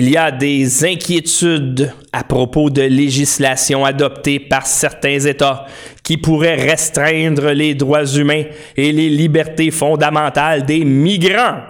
Il 0.00 0.10
y 0.10 0.16
a 0.16 0.30
des 0.30 0.84
inquiétudes 0.84 1.92
à 2.12 2.22
propos 2.22 2.70
de 2.70 2.82
législation 2.82 3.84
adoptée 3.84 4.38
par 4.38 4.64
certains 4.64 5.18
États 5.18 5.66
qui 6.04 6.18
pourraient 6.18 6.54
restreindre 6.54 7.50
les 7.50 7.74
droits 7.74 8.06
humains 8.06 8.44
et 8.76 8.92
les 8.92 9.08
libertés 9.08 9.72
fondamentales 9.72 10.64
des 10.64 10.84
migrants. 10.84 11.62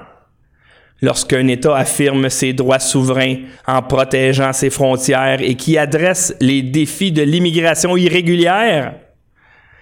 Lorsqu'un 1.01 1.49
État 1.49 1.75
affirme 1.75 2.29
ses 2.29 2.53
droits 2.53 2.81
souverains 2.81 3.37
en 3.67 3.81
protégeant 3.81 4.53
ses 4.53 4.69
frontières 4.69 5.41
et 5.41 5.55
qui 5.55 5.79
adresse 5.79 6.37
les 6.39 6.61
défis 6.61 7.13
de 7.13 7.23
l'immigration 7.23 7.97
irrégulière, 7.97 8.93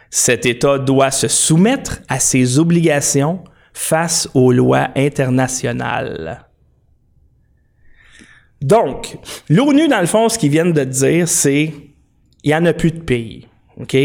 cet 0.09 0.47
État 0.47 0.79
doit 0.79 1.11
se 1.11 1.27
soumettre 1.27 1.99
à 2.09 2.21
ses 2.21 2.61
obligations 2.61 3.43
face 3.73 4.29
aux 4.35 4.53
lois 4.53 4.91
internationales. 4.95 6.46
Donc, 8.63 9.19
l'ONU, 9.49 9.89
dans 9.89 10.01
le 10.01 10.07
fond, 10.07 10.29
ce 10.29 10.39
qu'ils 10.39 10.51
viennent 10.51 10.73
de 10.73 10.85
dire, 10.85 11.29
c'est 11.29 11.73
il 12.43 12.51
n'y 12.51 12.55
en 12.55 12.65
a 12.65 12.73
plus 12.73 12.93
de 12.93 13.01
pays. 13.01 13.47
OK? 13.81 13.97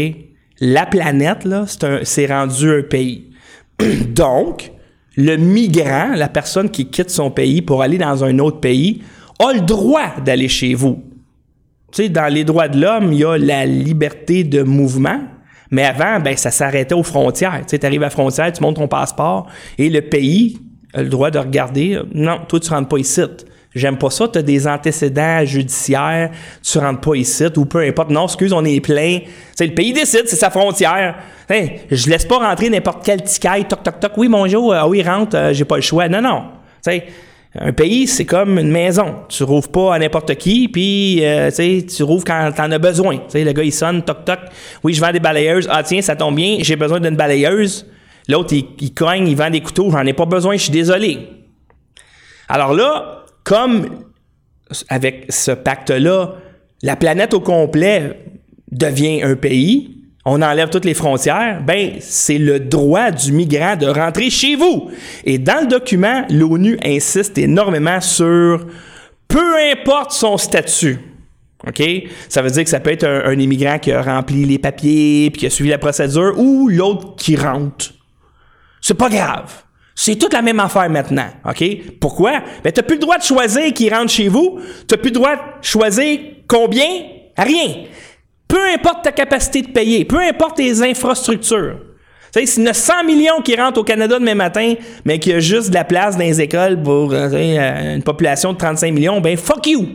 La 0.60 0.86
planète, 0.86 1.44
là, 1.44 1.64
c'est 2.02 2.26
rendu 2.26 2.70
un 2.70 2.82
pays. 2.82 3.30
Donc, 4.08 4.72
le 5.16 5.36
migrant, 5.36 6.08
la 6.14 6.28
personne 6.28 6.70
qui 6.70 6.86
quitte 6.86 7.10
son 7.10 7.30
pays 7.30 7.62
pour 7.62 7.82
aller 7.82 7.98
dans 7.98 8.24
un 8.24 8.38
autre 8.38 8.60
pays, 8.60 9.02
a 9.38 9.52
le 9.52 9.60
droit 9.60 10.20
d'aller 10.24 10.48
chez 10.48 10.74
vous. 10.74 11.02
Tu 11.92 12.04
sais, 12.04 12.08
dans 12.08 12.32
les 12.32 12.44
droits 12.44 12.68
de 12.68 12.80
l'homme, 12.80 13.12
il 13.12 13.20
y 13.20 13.24
a 13.24 13.36
la 13.36 13.66
liberté 13.66 14.44
de 14.44 14.62
mouvement. 14.62 15.20
Mais 15.70 15.84
avant, 15.84 16.20
ben, 16.20 16.36
ça 16.36 16.50
s'arrêtait 16.50 16.94
aux 16.94 17.02
frontières. 17.02 17.64
Tu 17.66 17.78
arrives 17.82 18.02
à 18.02 18.06
la 18.06 18.10
frontière, 18.10 18.52
tu 18.52 18.62
montres 18.62 18.80
ton 18.80 18.88
passeport 18.88 19.46
et 19.78 19.88
le 19.88 20.02
pays 20.02 20.58
a 20.94 21.02
le 21.02 21.08
droit 21.08 21.30
de 21.30 21.38
regarder. 21.38 22.00
Non, 22.12 22.40
toi, 22.48 22.60
tu 22.60 22.70
rentres 22.70 22.88
pas 22.88 22.98
ici. 22.98 23.22
J'aime 23.74 23.96
pas 23.96 24.10
ça. 24.10 24.28
Tu 24.28 24.38
as 24.38 24.42
des 24.42 24.66
antécédents 24.66 25.44
judiciaires. 25.44 26.30
Tu 26.62 26.78
rentres 26.78 27.00
pas 27.00 27.14
ici 27.14 27.44
ou 27.56 27.64
peu 27.64 27.78
importe. 27.80 28.10
Non, 28.10 28.26
excuse, 28.26 28.52
on 28.52 28.64
est 28.64 28.80
plein. 28.80 29.20
C'est 29.56 29.66
le 29.66 29.74
pays 29.74 29.92
décide, 29.92 30.24
c'est 30.26 30.36
sa 30.36 30.50
frontière. 30.50 31.16
Hey, 31.48 31.80
je 31.90 32.10
laisse 32.10 32.26
pas 32.26 32.38
rentrer 32.38 32.68
n'importe 32.68 33.04
quel 33.04 33.22
ticaille. 33.22 33.64
Toc, 33.66 33.82
toc, 33.82 33.98
toc. 34.00 34.12
Oui, 34.16 34.28
bonjour. 34.28 34.74
Ah 34.74 34.86
oui, 34.88 35.02
rentre. 35.02 35.36
euh, 35.36 35.52
j'ai 35.52 35.64
pas 35.64 35.76
le 35.76 35.82
choix. 35.82 36.08
Non, 36.08 36.20
non. 36.20 36.42
Tu 36.84 36.92
sais, 36.92 37.04
un 37.58 37.72
pays, 37.72 38.06
c'est 38.06 38.24
comme 38.24 38.58
une 38.58 38.70
maison. 38.70 39.16
Tu 39.28 39.42
rouvres 39.42 39.70
pas 39.70 39.94
à 39.94 39.98
n'importe 39.98 40.34
qui, 40.36 40.68
puis 40.68 41.24
euh, 41.24 41.50
tu 41.50 42.02
rouvres 42.02 42.24
quand 42.24 42.50
t'en 42.56 42.70
as 42.70 42.78
besoin. 42.78 43.16
Tu 43.16 43.22
sais, 43.28 43.44
le 43.44 43.52
gars, 43.52 43.62
il 43.62 43.72
sonne, 43.72 44.02
toc, 44.02 44.24
toc. 44.24 44.38
Oui, 44.82 44.94
je 44.94 45.00
vends 45.00 45.12
des 45.12 45.20
balayeuses. 45.20 45.68
Ah, 45.70 45.82
tiens, 45.82 46.00
ça 46.02 46.16
tombe 46.16 46.36
bien, 46.36 46.58
j'ai 46.60 46.76
besoin 46.76 47.00
d'une 47.00 47.16
balayeuse. 47.16 47.86
L'autre, 48.28 48.52
il, 48.54 48.66
il 48.80 48.94
cogne, 48.94 49.28
il 49.28 49.36
vend 49.36 49.50
des 49.50 49.60
couteaux. 49.60 49.90
J'en 49.90 50.04
ai 50.06 50.12
pas 50.12 50.26
besoin, 50.26 50.56
je 50.56 50.62
suis 50.62 50.72
désolé. 50.72 51.28
Alors 52.48 52.72
là, 52.74 53.21
comme 53.52 54.06
avec 54.88 55.26
ce 55.28 55.50
pacte-là, 55.50 56.36
la 56.82 56.96
planète 56.96 57.34
au 57.34 57.40
complet 57.40 58.18
devient 58.70 59.22
un 59.22 59.36
pays, 59.36 60.06
on 60.24 60.40
enlève 60.40 60.70
toutes 60.70 60.86
les 60.86 60.94
frontières, 60.94 61.62
ben 61.62 61.96
c'est 62.00 62.38
le 62.38 62.60
droit 62.60 63.10
du 63.10 63.30
migrant 63.30 63.76
de 63.76 63.86
rentrer 63.86 64.30
chez 64.30 64.56
vous. 64.56 64.90
Et 65.24 65.36
dans 65.36 65.60
le 65.60 65.66
document, 65.66 66.24
l'ONU 66.30 66.78
insiste 66.82 67.36
énormément 67.36 68.00
sur 68.00 68.66
peu 69.28 69.54
importe 69.70 70.12
son 70.12 70.38
statut. 70.38 71.00
OK? 71.66 71.82
Ça 72.30 72.40
veut 72.40 72.50
dire 72.50 72.64
que 72.64 72.70
ça 72.70 72.80
peut 72.80 72.92
être 72.92 73.04
un, 73.04 73.26
un 73.26 73.38
immigrant 73.38 73.78
qui 73.78 73.92
a 73.92 74.00
rempli 74.00 74.46
les 74.46 74.58
papiers 74.58 75.28
puis 75.30 75.40
qui 75.40 75.46
a 75.46 75.50
suivi 75.50 75.68
la 75.68 75.76
procédure 75.76 76.38
ou 76.38 76.70
l'autre 76.70 77.16
qui 77.16 77.36
rentre. 77.36 77.92
C'est 78.80 78.96
pas 78.96 79.10
grave. 79.10 79.52
C'est 79.94 80.16
toute 80.16 80.32
la 80.32 80.42
même 80.42 80.60
affaire 80.60 80.88
maintenant, 80.88 81.28
OK? 81.48 81.64
Pourquoi? 82.00 82.42
Ben, 82.64 82.72
t'as 82.72 82.82
plus 82.82 82.96
le 82.96 83.00
droit 83.00 83.18
de 83.18 83.22
choisir 83.22 83.72
qui 83.74 83.90
rentre 83.90 84.10
chez 84.10 84.28
vous. 84.28 84.58
T'as 84.88 84.96
plus 84.96 85.10
le 85.10 85.14
droit 85.14 85.36
de 85.36 85.40
choisir 85.62 86.18
combien? 86.48 86.88
Rien. 87.36 87.84
Peu 88.48 88.60
importe 88.74 89.04
ta 89.04 89.12
capacité 89.12 89.62
de 89.62 89.68
payer, 89.68 90.04
peu 90.04 90.18
importe 90.18 90.56
tes 90.56 90.82
infrastructures. 90.82 91.78
Tu 92.34 92.40
sais, 92.40 92.46
s'il 92.46 92.62
y 92.64 92.66
en 92.66 92.70
a 92.70 92.74
100 92.74 93.04
millions 93.04 93.42
qui 93.42 93.54
rentrent 93.56 93.80
au 93.80 93.84
Canada 93.84 94.18
demain 94.18 94.34
matin, 94.34 94.74
mais 95.04 95.18
qu'il 95.18 95.32
y 95.32 95.34
a 95.34 95.40
juste 95.40 95.68
de 95.68 95.74
la 95.74 95.84
place 95.84 96.16
dans 96.16 96.24
les 96.24 96.40
écoles 96.40 96.82
pour 96.82 97.12
euh, 97.12 97.28
euh, 97.32 97.94
une 97.96 98.02
population 98.02 98.54
de 98.54 98.58
35 98.58 98.92
millions, 98.92 99.20
ben 99.20 99.36
fuck 99.36 99.66
you! 99.66 99.86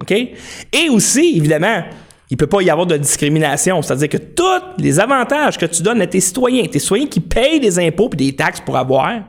OK? 0.00 0.12
Et 0.12 0.88
aussi, 0.90 1.34
évidemment, 1.36 1.82
il 2.30 2.36
peut 2.36 2.46
pas 2.46 2.60
y 2.60 2.68
avoir 2.68 2.86
de 2.86 2.96
discrimination. 2.96 3.80
C'est-à-dire 3.80 4.08
que 4.08 4.18
tous 4.18 4.62
les 4.78 5.00
avantages 5.00 5.56
que 5.56 5.66
tu 5.66 5.82
donnes 5.82 6.02
à 6.02 6.06
tes 6.06 6.20
citoyens, 6.20 6.66
tes 6.66 6.78
citoyens 6.78 7.06
qui 7.06 7.20
payent 7.20 7.60
des 7.60 7.78
impôts 7.78 8.10
et 8.12 8.16
des 8.16 8.32
taxes 8.34 8.60
pour 8.60 8.76
avoir, 8.76 9.20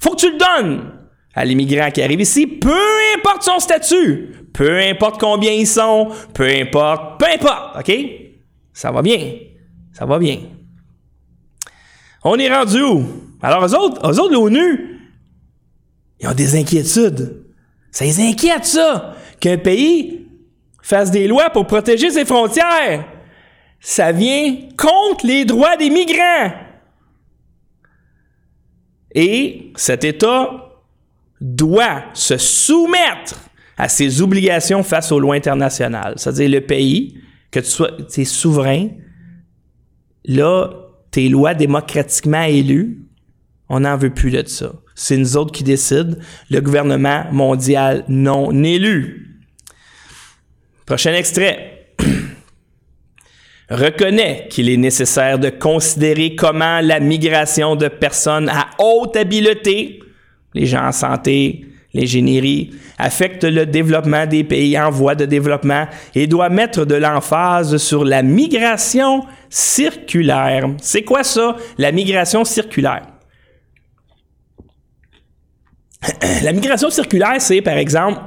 faut 0.00 0.10
que 0.10 0.20
tu 0.20 0.30
le 0.30 0.38
donnes 0.38 0.92
à 1.34 1.44
l'immigrant 1.44 1.90
qui 1.90 2.02
arrive 2.02 2.20
ici, 2.20 2.46
peu 2.46 2.74
importe 3.16 3.42
son 3.42 3.58
statut, 3.58 4.34
peu 4.52 4.78
importe 4.80 5.20
combien 5.20 5.52
ils 5.52 5.66
sont, 5.66 6.08
peu 6.34 6.48
importe, 6.48 7.20
peu 7.20 7.26
importe, 7.26 7.78
OK? 7.78 7.94
Ça 8.72 8.90
va 8.90 9.02
bien. 9.02 9.34
Ça 9.92 10.06
va 10.06 10.18
bien. 10.18 10.38
On 12.24 12.36
est 12.36 12.52
rendu 12.52 12.80
où? 12.82 13.06
Alors, 13.42 13.64
eux 13.64 13.74
autres, 13.74 14.00
eux 14.10 14.20
autres, 14.20 14.32
l'ONU, 14.32 15.00
ils 16.20 16.28
ont 16.28 16.34
des 16.34 16.56
inquiétudes. 16.56 17.44
Ça 17.90 18.04
les 18.04 18.20
inquiète, 18.20 18.64
ça, 18.64 19.14
qu'un 19.40 19.58
pays 19.58 20.26
fasse 20.82 21.10
des 21.10 21.26
lois 21.28 21.50
pour 21.50 21.66
protéger 21.66 22.10
ses 22.10 22.24
frontières. 22.24 23.04
Ça 23.80 24.12
vient 24.12 24.56
contre 24.76 25.26
les 25.26 25.44
droits 25.44 25.76
des 25.76 25.90
migrants. 25.90 26.52
Et 29.14 29.72
cet 29.76 30.04
État 30.04 30.68
doit 31.40 32.04
se 32.14 32.36
soumettre 32.36 33.40
à 33.76 33.88
ses 33.88 34.22
obligations 34.22 34.82
face 34.82 35.12
aux 35.12 35.20
lois 35.20 35.36
internationales. 35.36 36.14
C'est-à-dire 36.16 36.50
le 36.50 36.60
pays, 36.60 37.20
que 37.50 37.60
tu 37.60 37.66
sois 37.66 37.90
souverain, 38.24 38.88
là, 40.24 40.70
tes 41.10 41.28
lois 41.28 41.54
démocratiquement 41.54 42.42
élues, 42.42 42.98
on 43.68 43.80
n'en 43.80 43.96
veut 43.96 44.12
plus 44.12 44.30
de 44.30 44.46
ça. 44.46 44.72
C'est 44.94 45.16
nous 45.16 45.36
autres 45.36 45.52
qui 45.52 45.62
décident, 45.62 46.16
le 46.50 46.60
gouvernement 46.60 47.24
mondial 47.32 48.04
non 48.08 48.50
élu. 48.64 49.40
Prochain 50.86 51.14
extrait. 51.14 51.77
Reconnaît 53.70 54.46
qu'il 54.48 54.70
est 54.70 54.78
nécessaire 54.78 55.38
de 55.38 55.50
considérer 55.50 56.34
comment 56.34 56.80
la 56.80 57.00
migration 57.00 57.76
de 57.76 57.88
personnes 57.88 58.48
à 58.48 58.68
haute 58.78 59.14
habileté, 59.16 60.00
les 60.54 60.64
gens 60.64 60.86
en 60.86 60.92
santé, 60.92 61.66
l'ingénierie, 61.92 62.70
affecte 62.96 63.44
le 63.44 63.66
développement 63.66 64.26
des 64.26 64.42
pays 64.42 64.78
en 64.78 64.90
voie 64.90 65.14
de 65.14 65.26
développement 65.26 65.86
et 66.14 66.26
doit 66.26 66.48
mettre 66.48 66.86
de 66.86 66.94
l'emphase 66.94 67.76
sur 67.76 68.04
la 68.04 68.22
migration 68.22 69.26
circulaire. 69.50 70.68
C'est 70.80 71.02
quoi 71.02 71.22
ça, 71.22 71.56
la 71.76 71.92
migration 71.92 72.44
circulaire? 72.44 73.06
La 76.44 76.52
migration 76.52 76.90
circulaire, 76.90 77.40
c'est 77.40 77.60
par 77.60 77.76
exemple 77.76 78.20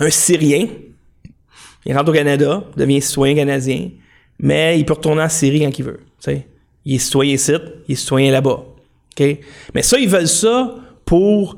un 0.00 0.10
Syrien, 0.10 0.66
il 1.84 1.96
rentre 1.96 2.10
au 2.10 2.14
Canada, 2.14 2.64
devient 2.76 3.00
citoyen 3.00 3.34
canadien, 3.34 3.90
mais 4.38 4.78
il 4.78 4.84
peut 4.84 4.94
retourner 4.94 5.22
en 5.22 5.28
Syrie 5.28 5.60
quand 5.60 5.78
il 5.78 5.84
veut. 5.84 6.00
Il 6.84 6.94
est 6.94 6.98
citoyen 6.98 7.34
ici, 7.34 7.52
il 7.88 7.92
est 7.92 7.96
citoyen 7.96 8.32
là-bas. 8.32 8.64
Mais 9.74 9.82
ça, 9.82 9.98
ils 9.98 10.08
veulent 10.08 10.28
ça 10.28 10.74
pour 11.04 11.56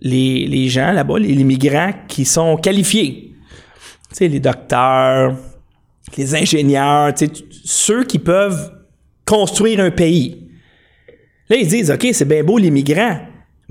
les, 0.00 0.68
gens 0.68 0.92
là-bas, 0.92 1.18
les, 1.18 1.44
migrants 1.44 1.92
qui 2.08 2.24
sont 2.24 2.56
qualifiés. 2.56 3.32
les 4.18 4.40
docteurs, 4.40 5.36
les 6.16 6.34
ingénieurs, 6.34 7.12
ceux 7.64 8.04
qui 8.04 8.18
peuvent 8.18 8.72
construire 9.24 9.80
un 9.80 9.90
pays. 9.90 10.48
Là, 11.48 11.56
ils 11.56 11.68
disent, 11.68 11.90
OK, 11.90 12.08
c'est 12.12 12.26
bien 12.26 12.42
beau 12.42 12.58
les 12.58 12.70
migrants, 12.70 13.20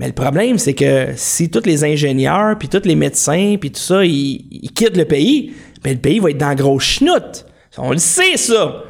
mais 0.00 0.06
le 0.06 0.14
problème, 0.14 0.56
c'est 0.56 0.72
que 0.72 1.08
si 1.14 1.50
tous 1.50 1.66
les 1.66 1.84
ingénieurs, 1.84 2.56
puis 2.58 2.68
tous 2.68 2.86
les 2.86 2.94
médecins, 2.94 3.56
puis 3.60 3.70
tout 3.70 3.80
ça, 3.80 4.02
ils, 4.02 4.70
quittent 4.74 4.96
le 4.96 5.04
pays, 5.04 5.52
ben 5.82 5.94
le 5.94 5.98
pays 5.98 6.18
va 6.18 6.30
être 6.30 6.38
dans 6.38 6.54
gros 6.54 6.78
chenoute. 6.78 7.46
On 7.78 7.92
le 7.92 7.98
sait, 7.98 8.36
ça. 8.36 8.84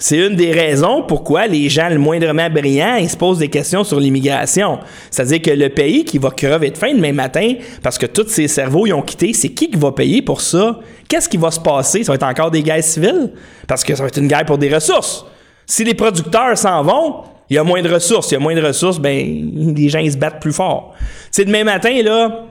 C'est 0.00 0.18
une 0.18 0.36
des 0.36 0.52
raisons 0.52 1.02
pourquoi 1.02 1.48
les 1.48 1.68
gens 1.68 1.88
le 1.88 1.98
moindrement 1.98 2.48
brillants 2.48 2.94
ils 3.00 3.10
se 3.10 3.16
posent 3.16 3.38
des 3.38 3.48
questions 3.48 3.82
sur 3.82 3.98
l'immigration. 3.98 4.78
C'est-à-dire 5.10 5.42
que 5.42 5.50
le 5.50 5.70
pays 5.70 6.04
qui 6.04 6.18
va 6.18 6.30
crever 6.30 6.70
de 6.70 6.78
faim 6.78 6.94
demain 6.94 7.12
matin 7.12 7.54
parce 7.82 7.98
que 7.98 8.06
tous 8.06 8.28
ses 8.28 8.46
cerveaux 8.46 8.86
y 8.86 8.92
ont 8.92 9.02
quitté, 9.02 9.32
c'est 9.32 9.48
qui 9.48 9.68
qui 9.68 9.76
va 9.76 9.90
payer 9.90 10.22
pour 10.22 10.40
ça? 10.40 10.78
Qu'est-ce 11.08 11.28
qui 11.28 11.36
va 11.36 11.50
se 11.50 11.58
passer? 11.58 12.04
Ça 12.04 12.12
va 12.12 12.14
être 12.14 12.22
encore 12.22 12.52
des 12.52 12.62
guerres 12.62 12.84
civiles? 12.84 13.32
Parce 13.66 13.82
que 13.82 13.92
ça 13.96 14.04
va 14.04 14.08
être 14.08 14.18
une 14.18 14.28
guerre 14.28 14.44
pour 14.44 14.58
des 14.58 14.72
ressources. 14.72 15.26
Si 15.66 15.82
les 15.82 15.94
producteurs 15.94 16.56
s'en 16.56 16.82
vont, 16.84 17.24
il 17.50 17.56
y 17.56 17.58
a 17.58 17.64
moins 17.64 17.82
de 17.82 17.92
ressources. 17.92 18.30
Il 18.30 18.34
y 18.34 18.36
a 18.36 18.40
moins 18.40 18.54
de 18.54 18.64
ressources, 18.64 19.00
ben, 19.00 19.74
les 19.74 19.88
gens 19.88 19.98
ils 19.98 20.12
se 20.12 20.16
battent 20.16 20.40
plus 20.40 20.52
fort. 20.52 20.94
C'est 21.32 21.44
demain 21.44 21.64
matin, 21.64 22.02
là, 22.02 22.44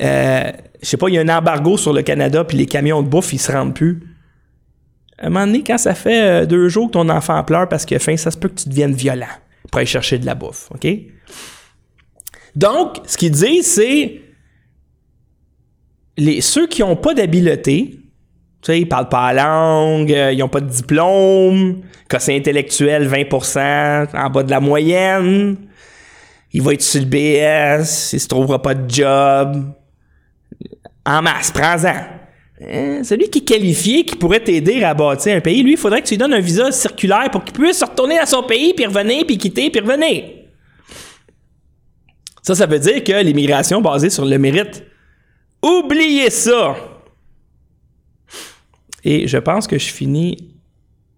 euh, 0.00 0.52
je 0.82 0.86
sais 0.86 0.96
pas, 0.96 1.08
il 1.08 1.14
y 1.14 1.18
a 1.18 1.20
un 1.20 1.28
embargo 1.28 1.76
sur 1.76 1.92
le 1.92 2.02
Canada, 2.02 2.44
puis 2.44 2.56
les 2.56 2.66
camions 2.66 3.02
de 3.02 3.08
bouffe, 3.08 3.32
ils 3.32 3.38
se 3.38 3.52
rendent 3.52 3.74
plus 3.74 4.14
à 5.18 5.26
un 5.26 5.30
moment 5.30 5.46
donné, 5.46 5.62
quand 5.62 5.78
ça 5.78 5.94
fait 5.94 6.42
euh, 6.42 6.46
deux 6.46 6.68
jours 6.68 6.88
que 6.88 6.92
ton 6.92 7.08
enfant 7.08 7.42
pleure 7.44 7.68
parce 7.68 7.84
qu'il 7.84 7.96
a 7.96 8.16
ça 8.16 8.30
se 8.30 8.36
peut 8.36 8.48
que 8.48 8.60
tu 8.60 8.68
deviennes 8.68 8.94
violent 8.94 9.26
pour 9.70 9.78
aller 9.78 9.86
chercher 9.86 10.18
de 10.18 10.26
la 10.26 10.34
bouffe. 10.34 10.68
OK? 10.74 10.86
Donc, 12.56 12.96
ce 13.06 13.16
qu'il 13.16 13.30
dit, 13.30 13.62
c'est 13.62 14.20
les, 16.16 16.40
ceux 16.40 16.66
qui 16.66 16.82
n'ont 16.82 16.96
pas 16.96 17.14
d'habileté, 17.14 17.90
tu 17.90 17.98
sais, 18.62 18.80
ils 18.80 18.88
parlent 18.88 19.08
pas 19.08 19.32
la 19.32 19.44
langue, 19.44 20.12
euh, 20.12 20.32
ils 20.32 20.38
n'ont 20.38 20.48
pas 20.48 20.60
de 20.60 20.68
diplôme, 20.68 21.82
c'est 22.16 22.36
intellectuel 22.36 23.08
20% 23.08 24.16
en 24.16 24.30
bas 24.30 24.42
de 24.44 24.50
la 24.50 24.60
moyenne, 24.60 25.56
il 26.52 26.62
va 26.62 26.74
être 26.74 26.82
sur 26.82 27.00
le 27.00 27.06
BS, 27.06 28.12
il 28.12 28.20
se 28.20 28.28
trouvera 28.28 28.62
pas 28.62 28.74
de 28.74 28.88
job. 28.88 29.74
En 31.06 31.22
masse, 31.22 31.50
prends-en. 31.50 31.88
Hein? 32.60 33.02
celui 33.02 33.28
qui 33.28 33.40
est 33.40 33.44
qualifié, 33.44 34.04
qui 34.04 34.16
pourrait 34.16 34.42
t'aider 34.42 34.84
à 34.84 34.94
bâtir 34.94 35.36
un 35.36 35.40
pays, 35.40 35.62
lui, 35.62 35.72
il 35.72 35.76
faudrait 35.76 36.00
que 36.00 36.06
tu 36.06 36.14
lui 36.14 36.18
donnes 36.18 36.34
un 36.34 36.40
visa 36.40 36.70
circulaire 36.70 37.28
pour 37.30 37.44
qu'il 37.44 37.52
puisse 37.52 37.82
retourner 37.82 38.18
à 38.18 38.26
son 38.26 38.42
pays, 38.42 38.72
puis 38.74 38.86
revenir, 38.86 39.26
puis 39.26 39.36
quitter, 39.36 39.70
puis 39.70 39.80
revenir. 39.80 40.24
Ça, 42.42 42.54
ça 42.54 42.66
veut 42.66 42.78
dire 42.78 43.02
que 43.02 43.22
l'immigration 43.22 43.80
basée 43.80 44.10
sur 44.10 44.24
le 44.24 44.38
mérite, 44.38 44.84
oubliez 45.62 46.30
ça! 46.30 46.76
Et 49.02 49.26
je 49.26 49.38
pense 49.38 49.66
que 49.66 49.78
je 49.78 49.92
finis. 49.92 50.54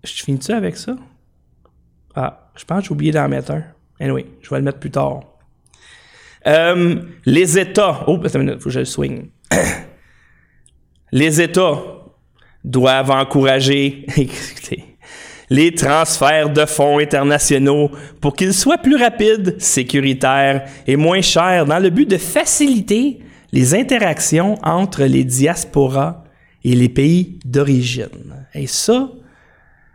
Je 0.03 0.25
finis 0.25 0.43
ça 0.43 0.57
avec 0.57 0.77
ça? 0.77 0.97
Ah, 2.15 2.51
je 2.57 2.65
pense 2.65 2.81
que 2.81 2.85
j'ai 2.87 2.93
oublié 2.93 3.13
d'en 3.13 3.29
mettre 3.29 3.53
un. 3.53 3.63
Anyway, 4.01 4.27
je 4.41 4.51
vais 4.51 4.57
le 4.57 4.65
mettre 4.65 4.79
plus 4.79 4.91
tard. 4.91 5.21
Euh, 6.47 7.03
les 7.25 7.59
États. 7.59 8.05
Oh, 8.07 8.19
attends 8.25 8.41
une 8.41 8.47
minute, 8.47 8.61
faut 8.61 8.69
que 8.69 8.75
je 8.75 8.81
le 8.81 8.85
swing. 8.85 9.31
Les 11.13 11.41
États 11.41 11.83
doivent 12.65 13.11
encourager 13.11 14.05
les 15.51 15.75
transferts 15.75 16.51
de 16.51 16.67
fonds 16.67 16.99
internationaux 16.99 17.91
pour 18.21 18.35
qu'ils 18.35 18.55
soient 18.55 18.79
plus 18.79 18.97
rapides, 18.97 19.61
sécuritaires 19.61 20.69
et 20.87 20.97
moins 20.97 21.21
chers 21.21 21.67
dans 21.67 21.79
le 21.79 21.91
but 21.91 22.11
de 22.11 22.17
faciliter 22.17 23.21
les 23.53 23.75
interactions 23.75 24.59
entre 24.65 25.05
les 25.05 25.25
diasporas 25.25 26.25
et 26.65 26.75
les 26.75 26.89
pays 26.89 27.39
d'origine. 27.45 28.47
Et 28.55 28.67
ça, 28.67 29.09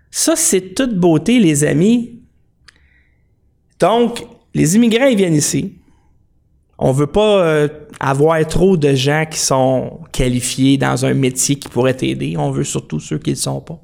ça 0.10 0.36
c'est 0.36 0.74
toute 0.74 0.96
beauté, 0.96 1.40
les 1.40 1.66
amis. 1.66 2.22
Donc, 3.80 4.26
les 4.54 4.76
immigrants, 4.76 5.08
ils 5.08 5.18
viennent 5.18 5.36
ici. 5.36 5.81
On 6.84 6.92
veut 6.92 7.08
pas 7.08 7.46
euh, 7.46 7.68
avoir 8.00 8.44
trop 8.48 8.76
de 8.76 8.96
gens 8.96 9.26
qui 9.30 9.38
sont 9.38 10.00
qualifiés 10.12 10.80
dans 10.80 11.06
un 11.06 11.14
métier 11.14 11.56
qui 11.56 11.70
pourrait 11.70 11.94
t'aider. 11.94 12.36
On 12.38 12.50
veut 12.50 12.64
surtout 12.64 13.00
ceux 13.00 13.20
qui 13.20 13.30
ne 13.30 13.36
le 13.36 13.40
sont 13.40 13.62
pas. 13.62 13.80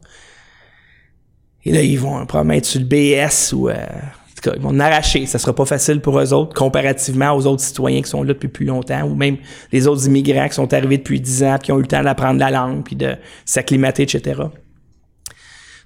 Et 1.63 1.71
là, 1.71 1.83
ils 1.83 1.99
vont 1.99 2.25
probablement 2.25 2.55
être 2.55 2.65
sur 2.65 2.81
le 2.81 2.87
BS 2.87 3.53
ou... 3.53 3.69
Euh, 3.69 3.75
en 3.75 4.41
tout 4.41 4.49
cas, 4.49 4.55
ils 4.55 4.61
vont 4.61 4.69
en 4.69 4.79
arracher. 4.79 5.27
Ça 5.27 5.37
sera 5.37 5.53
pas 5.53 5.65
facile 5.65 6.01
pour 6.01 6.19
eux 6.19 6.33
autres, 6.33 6.55
comparativement 6.55 7.33
aux 7.33 7.45
autres 7.45 7.61
citoyens 7.61 8.01
qui 8.01 8.09
sont 8.09 8.23
là 8.23 8.33
depuis 8.33 8.47
plus 8.47 8.65
longtemps, 8.65 9.03
ou 9.03 9.15
même 9.15 9.37
les 9.71 9.87
autres 9.87 10.07
immigrants 10.07 10.47
qui 10.47 10.55
sont 10.55 10.73
arrivés 10.73 10.97
depuis 10.97 11.21
10 11.21 11.43
ans, 11.43 11.57
qui 11.61 11.71
ont 11.71 11.77
eu 11.77 11.81
le 11.81 11.87
temps 11.87 12.03
d'apprendre 12.03 12.39
la 12.39 12.49
langue, 12.49 12.83
puis 12.83 12.95
de 12.95 13.15
s'acclimater, 13.45 14.03
etc. 14.03 14.41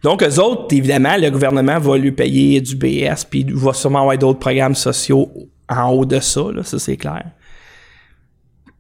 Donc, 0.04 0.24
eux 0.24 0.40
autres, 0.40 0.74
évidemment, 0.76 1.16
le 1.18 1.30
gouvernement 1.30 1.80
va 1.80 1.98
lui 1.98 2.12
payer 2.12 2.60
du 2.60 2.76
BS, 2.76 3.26
puis 3.30 3.42
il 3.42 3.54
va 3.54 3.74
sûrement 3.74 4.02
avoir 4.02 4.18
d'autres 4.18 4.40
programmes 4.40 4.76
sociaux 4.76 5.30
en 5.72 5.90
haut 5.92 6.06
de 6.06 6.20
ça, 6.20 6.42
là, 6.54 6.64
ça 6.64 6.80
c'est 6.80 6.98
clair. 6.98 7.24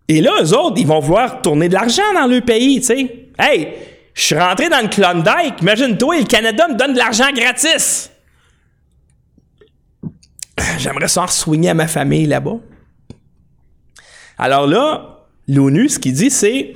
Et 0.07 0.21
là, 0.21 0.31
eux 0.41 0.53
autres, 0.53 0.77
ils 0.77 0.87
vont 0.87 0.99
vouloir 0.99 1.41
tourner 1.41 1.69
de 1.69 1.73
l'argent 1.73 2.13
dans 2.13 2.27
le 2.27 2.41
pays, 2.41 2.79
tu 2.81 2.87
sais. 2.87 3.29
Hey, 3.39 3.73
je 4.13 4.21
suis 4.21 4.37
rentré 4.37 4.69
dans 4.69 4.81
le 4.81 4.89
Klondike, 4.89 5.61
imagine-toi, 5.61 6.19
le 6.19 6.25
Canada 6.25 6.67
me 6.67 6.75
donne 6.75 6.93
de 6.93 6.97
l'argent 6.97 7.31
gratis. 7.33 8.11
J'aimerais 10.77 11.07
ça 11.07 11.27
soigner 11.27 11.69
à 11.69 11.73
ma 11.73 11.87
famille 11.87 12.25
là-bas. 12.25 12.57
Alors 14.37 14.67
là, 14.67 15.25
l'ONU, 15.47 15.87
ce 15.87 15.99
qu'il 15.99 16.13
dit, 16.13 16.29
c'est 16.29 16.73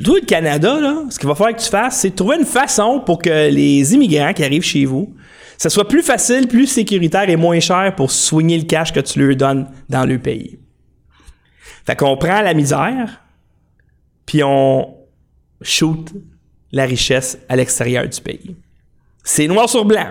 tout 0.00 0.14
le 0.14 0.26
Canada, 0.26 0.78
ce 1.10 1.18
qu'il 1.18 1.28
va 1.28 1.34
falloir 1.34 1.56
que 1.56 1.62
tu 1.62 1.68
fasses, 1.68 2.00
c'est 2.00 2.14
trouver 2.14 2.36
une 2.36 2.46
façon 2.46 3.00
pour 3.00 3.18
que 3.18 3.50
les 3.50 3.94
immigrants 3.94 4.32
qui 4.32 4.44
arrivent 4.44 4.62
chez 4.62 4.84
vous 4.84 5.14
ça 5.62 5.70
soit 5.70 5.86
plus 5.86 6.02
facile, 6.02 6.48
plus 6.48 6.66
sécuritaire 6.66 7.30
et 7.30 7.36
moins 7.36 7.60
cher 7.60 7.94
pour 7.94 8.10
soigner 8.10 8.58
le 8.58 8.64
cash 8.64 8.92
que 8.92 8.98
tu 8.98 9.24
leur 9.24 9.36
donnes 9.36 9.70
dans 9.88 10.04
le 10.04 10.18
pays. 10.18 10.58
Fait 11.86 11.94
qu'on 11.94 12.16
prend 12.16 12.40
la 12.40 12.52
misère, 12.52 13.22
puis 14.26 14.42
on 14.42 14.96
shoot 15.60 16.10
la 16.72 16.84
richesse 16.84 17.38
à 17.48 17.54
l'extérieur 17.54 18.08
du 18.08 18.20
pays. 18.20 18.56
C'est 19.22 19.46
noir 19.46 19.68
sur 19.68 19.84
blanc. 19.84 20.08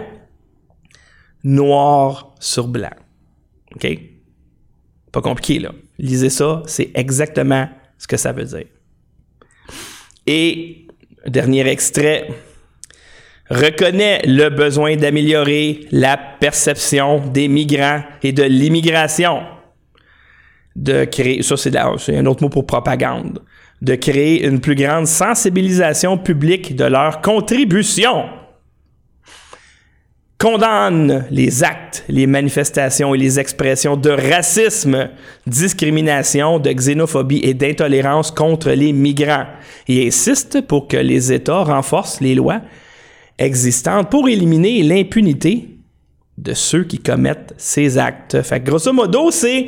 Noir 1.43 2.33
sur 2.39 2.69
blanc. 2.69 2.95
OK? 3.75 3.87
Pas 5.11 5.21
compliqué, 5.21 5.59
là. 5.59 5.73
Lisez 5.99 6.29
ça, 6.29 6.63
c'est 6.65 6.91
exactement 6.93 7.67
ce 7.97 8.07
que 8.07 8.15
ça 8.15 8.31
veut 8.31 8.45
dire. 8.45 8.67
Et, 10.27 10.87
dernier 11.27 11.67
extrait, 11.67 12.27
reconnaît 13.49 14.21
le 14.25 14.49
besoin 14.49 14.95
d'améliorer 14.95 15.87
la 15.91 16.17
perception 16.17 17.19
des 17.27 17.47
migrants 17.47 18.01
et 18.23 18.31
de 18.31 18.43
l'immigration. 18.43 19.41
De 20.75 21.03
créer, 21.03 21.41
ça 21.43 21.57
c'est 21.57 21.75
un 22.17 22.25
autre 22.25 22.43
mot 22.43 22.49
pour 22.49 22.65
propagande, 22.65 23.39
de 23.81 23.95
créer 23.95 24.45
une 24.45 24.61
plus 24.61 24.75
grande 24.75 25.05
sensibilisation 25.05 26.17
publique 26.17 26.75
de 26.75 26.85
leur 26.85 27.19
contribution. 27.19 28.25
Condamne 30.41 31.27
les 31.29 31.63
actes, 31.63 32.03
les 32.09 32.25
manifestations 32.25 33.13
et 33.13 33.17
les 33.19 33.39
expressions 33.39 33.95
de 33.95 34.09
racisme, 34.09 35.09
discrimination, 35.45 36.57
de 36.57 36.71
xénophobie 36.71 37.41
et 37.43 37.53
d'intolérance 37.53 38.31
contre 38.31 38.71
les 38.71 38.91
migrants 38.91 39.45
et 39.87 40.07
insiste 40.07 40.61
pour 40.61 40.87
que 40.87 40.97
les 40.97 41.31
États 41.31 41.61
renforcent 41.61 42.21
les 42.21 42.33
lois 42.33 42.61
existantes 43.37 44.09
pour 44.09 44.29
éliminer 44.29 44.81
l'impunité 44.81 45.77
de 46.39 46.55
ceux 46.55 46.85
qui 46.85 46.97
commettent 46.97 47.53
ces 47.57 47.99
actes. 47.99 48.41
Fait 48.41 48.61
que 48.61 48.65
grosso 48.71 48.91
modo, 48.91 49.29
c'est 49.29 49.67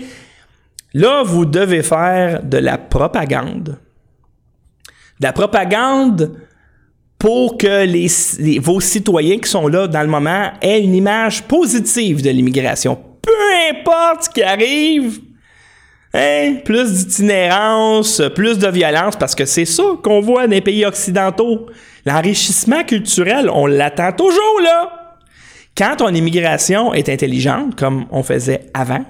là, 0.95 1.21
vous 1.23 1.45
devez 1.45 1.83
faire 1.83 2.41
de 2.41 2.57
la 2.57 2.79
propagande. 2.79 3.77
De 5.19 5.23
la 5.27 5.33
propagande 5.33 6.35
pour 7.23 7.57
que 7.57 7.85
les, 7.85 8.59
vos 8.59 8.81
citoyens 8.81 9.39
qui 9.39 9.49
sont 9.49 9.69
là 9.69 9.87
dans 9.87 10.01
le 10.01 10.09
moment 10.09 10.51
aient 10.61 10.81
une 10.81 10.93
image 10.93 11.43
positive 11.43 12.21
de 12.21 12.29
l'immigration. 12.29 12.99
Peu 13.21 13.31
importe 13.71 14.23
ce 14.23 14.29
qui 14.29 14.43
arrive, 14.43 15.21
hein, 16.13 16.55
plus 16.65 16.91
d'itinérance, 16.91 18.21
plus 18.35 18.59
de 18.59 18.67
violence, 18.67 19.15
parce 19.15 19.35
que 19.35 19.45
c'est 19.45 19.63
ça 19.63 19.83
qu'on 20.03 20.19
voit 20.19 20.47
dans 20.47 20.51
les 20.51 20.59
pays 20.59 20.83
occidentaux. 20.83 21.67
L'enrichissement 22.05 22.83
culturel, 22.83 23.49
on 23.49 23.67
l'attend 23.67 24.11
toujours 24.11 24.59
là. 24.61 25.15
Quand 25.77 25.95
ton 25.95 26.09
immigration 26.09 26.93
est 26.93 27.07
intelligente, 27.07 27.75
comme 27.75 28.05
on 28.11 28.23
faisait 28.23 28.65
avant, 28.73 29.05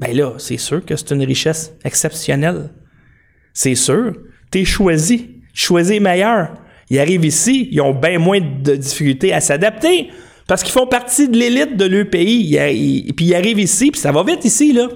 ben 0.00 0.16
là, 0.16 0.32
c'est 0.38 0.56
sûr 0.56 0.82
que 0.86 0.96
c'est 0.96 1.10
une 1.10 1.24
richesse 1.24 1.74
exceptionnelle. 1.84 2.70
C'est 3.52 3.74
sûr. 3.74 4.14
T'es 4.50 4.64
choisi. 4.64 5.42
Choisi 5.52 6.00
meilleur. 6.00 6.54
Ils 6.90 6.98
arrivent 6.98 7.24
ici, 7.24 7.68
ils 7.70 7.80
ont 7.80 7.94
bien 7.94 8.18
moins 8.18 8.40
de 8.40 8.76
difficultés 8.76 9.32
à 9.32 9.40
s'adapter 9.40 10.10
parce 10.46 10.62
qu'ils 10.62 10.72
font 10.72 10.86
partie 10.86 11.28
de 11.28 11.36
l'élite 11.36 11.76
de 11.76 11.86
leur 11.86 12.08
pays. 12.10 12.58
Puis 13.16 13.26
ils 13.26 13.34
arrivent 13.34 13.60
ici, 13.60 13.90
puis 13.90 14.00
ça 14.00 14.12
va 14.12 14.22
vite 14.22 14.44
ici, 14.44 14.72
là. 14.72 14.88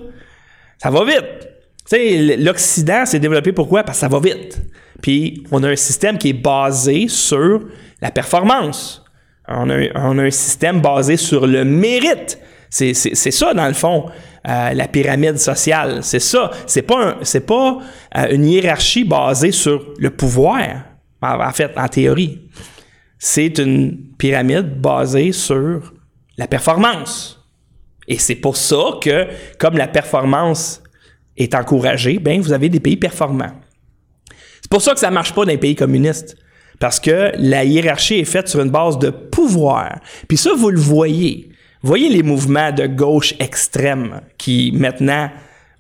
Ça 0.79 0.91
va 0.91 1.05
vite. 1.05 1.49
Tu 1.89 1.97
sais, 1.97 2.37
l'Occident 2.37 3.07
s'est 3.07 3.21
développé 3.21 3.53
pourquoi? 3.53 3.83
Parce 3.85 3.99
que 3.99 4.01
ça 4.01 4.09
va 4.09 4.19
vite. 4.21 4.61
Puis 5.01 5.45
on 5.53 5.63
a 5.63 5.71
un 5.71 5.77
système 5.77 6.19
qui 6.19 6.31
est 6.31 6.33
basé 6.33 7.07
sur 7.09 7.63
la 8.03 8.11
performance. 8.11 9.05
On 9.49 9.71
a, 9.71 9.77
un- 9.95 10.31
système 10.31 10.81
basé 10.81 11.17
sur 11.17 11.47
le 11.47 11.65
mérite. 11.65 12.39
C'est 12.69 12.93
ça, 12.95 13.55
dans 13.55 13.69
le 13.69 13.75
fond, 13.75 14.07
euh, 14.49 14.73
la 14.73 14.89
pyramide 14.89 15.39
sociale. 15.39 16.01
C'est 16.03 16.19
ça. 16.19 16.51
C'est 16.67 16.83
pas, 16.83 17.19
pas 17.47 17.79
euh, 18.17 18.27
une 18.33 18.45
hiérarchie 18.45 19.05
basée 19.05 19.53
sur 19.53 19.95
le 19.99 20.11
pouvoir, 20.11 20.59
en, 21.23 21.41
en 21.41 21.53
fait, 21.53 21.73
en 21.77 21.89
théorie. 21.89 22.41
C'est 23.19 23.59
une 23.59 23.99
pyramide 24.19 24.81
basée 24.81 25.33
sur 25.33 25.95
la 26.37 26.47
performance. 26.47 27.41
Et 28.09 28.19
c'est 28.19 28.37
pour 28.37 28.57
ça 28.57 28.99
que, 29.01 29.27
comme 29.59 29.77
la 29.77 29.89
performance 29.89 30.83
est 31.37 31.55
encouragée, 31.55 32.19
ben, 32.19 32.41
vous 32.41 32.53
avez 32.53 32.69
des 32.69 32.81
pays 32.81 32.97
performants. 32.97 33.53
C'est 34.61 34.71
pour 34.71 34.83
ça 34.83 34.93
que 34.95 35.01
ça 35.01 35.11
marche 35.11 35.33
pas 35.33 35.45
dans 35.45 35.51
les 35.51 35.59
pays 35.59 35.75
communistes. 35.75 36.37
Parce 36.79 37.01
que 37.01 37.33
la 37.39 37.65
hiérarchie 37.65 38.17
est 38.17 38.25
faite 38.25 38.49
sur 38.49 38.61
une 38.61 38.71
base 38.71 38.99
de 38.99 39.11
pouvoir. 39.11 39.99
Puis 40.29 40.37
ça, 40.37 40.51
vous 40.55 40.71
le 40.71 40.79
voyez. 40.79 41.51
Voyez 41.83 42.09
les 42.09 42.23
mouvements 42.23 42.73
de 42.73 42.87
gauche 42.87 43.35
extrême 43.39 44.21
qui, 44.37 44.73
maintenant, 44.75 45.31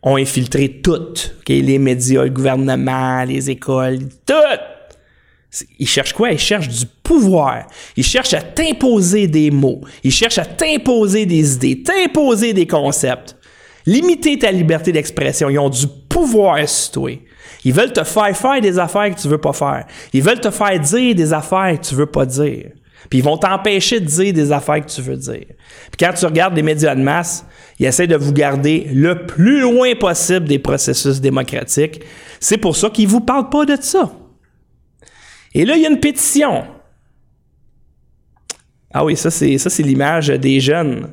ont 0.03 0.17
infiltré 0.17 0.81
tout. 0.81 1.13
OK? 1.39 1.49
Les 1.49 1.79
médias, 1.79 2.25
le 2.25 2.31
gouvernement, 2.31 3.25
les 3.25 3.51
écoles, 3.51 4.09
tout. 4.25 4.35
Ils 5.79 5.89
cherchent 5.89 6.13
quoi? 6.13 6.33
Ils 6.33 6.39
cherchent 6.39 6.69
du 6.69 6.85
pouvoir. 7.03 7.67
Ils 7.97 8.05
cherchent 8.05 8.35
à 8.35 8.43
t'imposer 8.43 9.27
des 9.27 9.51
mots. 9.51 9.81
Ils 10.03 10.13
cherchent 10.13 10.39
à 10.39 10.45
t'imposer 10.45 11.25
des 11.27 11.55
idées, 11.55 11.83
t'imposer 11.83 12.53
des 12.53 12.67
concepts. 12.67 13.37
Limiter 13.87 14.39
ta 14.39 14.51
liberté 14.51 14.93
d'expression. 14.93 15.49
Ils 15.49 15.59
ont 15.59 15.71
du 15.71 15.87
pouvoir 16.09 16.69
sur 16.69 16.93
toi. 16.93 17.11
Ils 17.65 17.73
veulent 17.73 17.93
te 17.93 18.05
faire 18.05 18.37
faire 18.37 18.61
des 18.61 18.79
affaires 18.79 19.15
que 19.15 19.21
tu 19.21 19.29
veux 19.29 19.39
pas 19.39 19.53
faire. 19.53 19.87
Ils 20.13 20.23
veulent 20.23 20.41
te 20.41 20.51
faire 20.51 20.79
dire 20.79 21.15
des 21.15 21.33
affaires 21.33 21.79
que 21.81 21.87
tu 21.87 21.95
veux 21.95 22.07
pas 22.07 22.27
dire. 22.27 22.71
Puis 23.09 23.21
ils 23.21 23.25
vont 23.25 23.37
t'empêcher 23.37 24.01
de 24.01 24.07
dire 24.07 24.33
des 24.33 24.51
affaires 24.53 24.85
que 24.85 24.91
tu 24.91 25.01
veux 25.01 25.17
dire. 25.17 25.47
Puis 25.91 25.99
quand 25.99 26.13
tu 26.13 26.27
regardes 26.27 26.57
les 26.57 26.63
médias 26.63 26.95
de 26.95 27.03
masse, 27.03 27.47
ils 27.79 27.87
essaient 27.87 28.07
de 28.07 28.17
vous 28.17 28.33
garder 28.33 28.89
le 28.93 29.27
plus 29.27 29.61
loin 29.61 29.95
possible 29.95 30.47
des 30.47 30.59
processus 30.59 31.21
démocratiques. 31.21 32.01
C'est 32.41 32.59
pour 32.59 32.75
ça 32.77 32.91
qu'ils 32.91 33.09
vous 33.09 33.21
parlent 33.21 33.51
pas 33.51 33.65
de 33.65 33.77
ça. 33.81 34.13
Et 35.57 35.65
là, 35.65 35.75
il 35.75 35.83
y 35.83 35.87
a 35.87 35.89
une 35.89 36.01
pétition. 36.01 36.65
Ah 38.93 39.03
oui, 39.07 39.17
ça, 39.17 39.31
c'est 39.31 39.57
ça, 39.57 39.71
c'est 39.71 39.83
l'image 39.83 40.29
des 40.29 40.61
jeunes. 40.61 41.09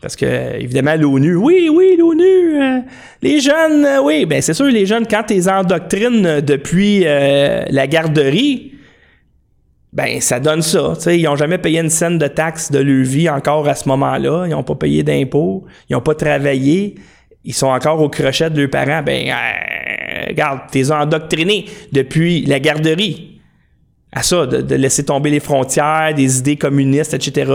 Parce 0.00 0.14
que, 0.14 0.60
évidemment, 0.60 0.94
l'ONU, 0.94 1.34
oui, 1.34 1.68
oui, 1.72 1.96
l'ONU, 1.98 2.62
euh, 2.62 2.80
les 3.20 3.40
jeunes, 3.40 3.84
euh, 3.84 4.00
oui, 4.00 4.26
ben 4.26 4.40
c'est 4.40 4.54
sûr, 4.54 4.66
les 4.66 4.86
jeunes, 4.86 5.08
quand 5.10 5.24
tu 5.26 5.34
les 5.34 5.48
endoctrines 5.48 6.40
depuis 6.40 7.02
euh, 7.04 7.64
la 7.68 7.88
garderie, 7.88 8.74
ben 9.92 10.20
ça 10.20 10.38
donne 10.38 10.62
ça. 10.62 10.94
Ils 11.06 11.24
n'ont 11.24 11.34
jamais 11.34 11.58
payé 11.58 11.80
une 11.80 11.90
scène 11.90 12.16
de 12.16 12.28
taxes 12.28 12.70
de 12.70 12.78
leur 12.78 13.04
vie 13.04 13.28
encore 13.28 13.68
à 13.68 13.74
ce 13.74 13.88
moment-là. 13.88 14.44
Ils 14.46 14.50
n'ont 14.50 14.62
pas 14.62 14.76
payé 14.76 15.02
d'impôts, 15.02 15.64
ils 15.90 15.94
n'ont 15.94 16.00
pas 16.00 16.14
travaillé, 16.14 16.94
ils 17.42 17.54
sont 17.54 17.66
encore 17.66 18.00
au 18.00 18.08
crochet 18.08 18.50
de 18.50 18.60
leurs 18.60 18.70
parents. 18.70 19.02
Ben, 19.02 19.34
regarde, 20.28 20.60
as 20.72 20.90
endoctrinés 20.92 21.64
depuis 21.90 22.44
la 22.44 22.60
garderie 22.60 23.33
à 24.14 24.22
ça, 24.22 24.46
de, 24.46 24.74
laisser 24.74 25.04
tomber 25.04 25.30
les 25.30 25.40
frontières, 25.40 26.14
des 26.14 26.38
idées 26.38 26.56
communistes, 26.56 27.14
etc. 27.14 27.52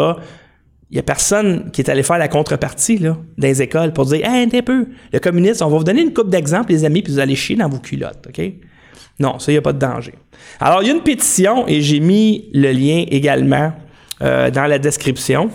Il 0.92 0.96
n'y 0.96 1.00
a 1.00 1.04
personne 1.04 1.70
qui 1.72 1.82
est 1.82 1.90
allé 1.90 2.04
faire 2.04 2.18
la 2.18 2.28
contrepartie 2.28 2.98
là, 2.98 3.18
dans 3.38 3.48
les 3.48 3.62
écoles 3.62 3.94
pour 3.94 4.06
dire 4.06 4.26
Hey, 4.26 4.48
un 4.52 4.62
peu, 4.62 4.88
le 5.14 5.20
communiste, 5.20 5.62
on 5.62 5.70
va 5.70 5.78
vous 5.78 5.84
donner 5.84 6.02
une 6.02 6.14
coupe 6.14 6.30
d'exemples, 6.30 6.72
les 6.72 6.84
amis, 6.84 7.02
puis 7.02 7.14
vous 7.14 7.20
allez 7.20 7.36
chier 7.36 7.56
dans 7.56 7.70
vos 7.70 7.80
culottes, 7.80 8.28
OK? 8.28 8.42
Non, 9.20 9.38
ça, 9.40 9.52
il 9.52 9.56
n'y 9.56 9.60
a 9.60 9.62
pas 9.62 9.74
de 9.74 9.80
danger. 9.80 10.14
Alors, 10.60 10.82
il 10.82 10.88
y 10.88 10.92
a 10.92 10.94
une 10.94 11.04
pétition 11.04 11.68
et 11.68 11.82
j'ai 11.82 12.00
mis 12.00 12.50
le 12.54 12.72
lien 12.72 13.06
également 13.10 13.74
euh, 14.22 14.50
dans 14.50 14.66
la 14.66 14.80
description. 14.80 15.50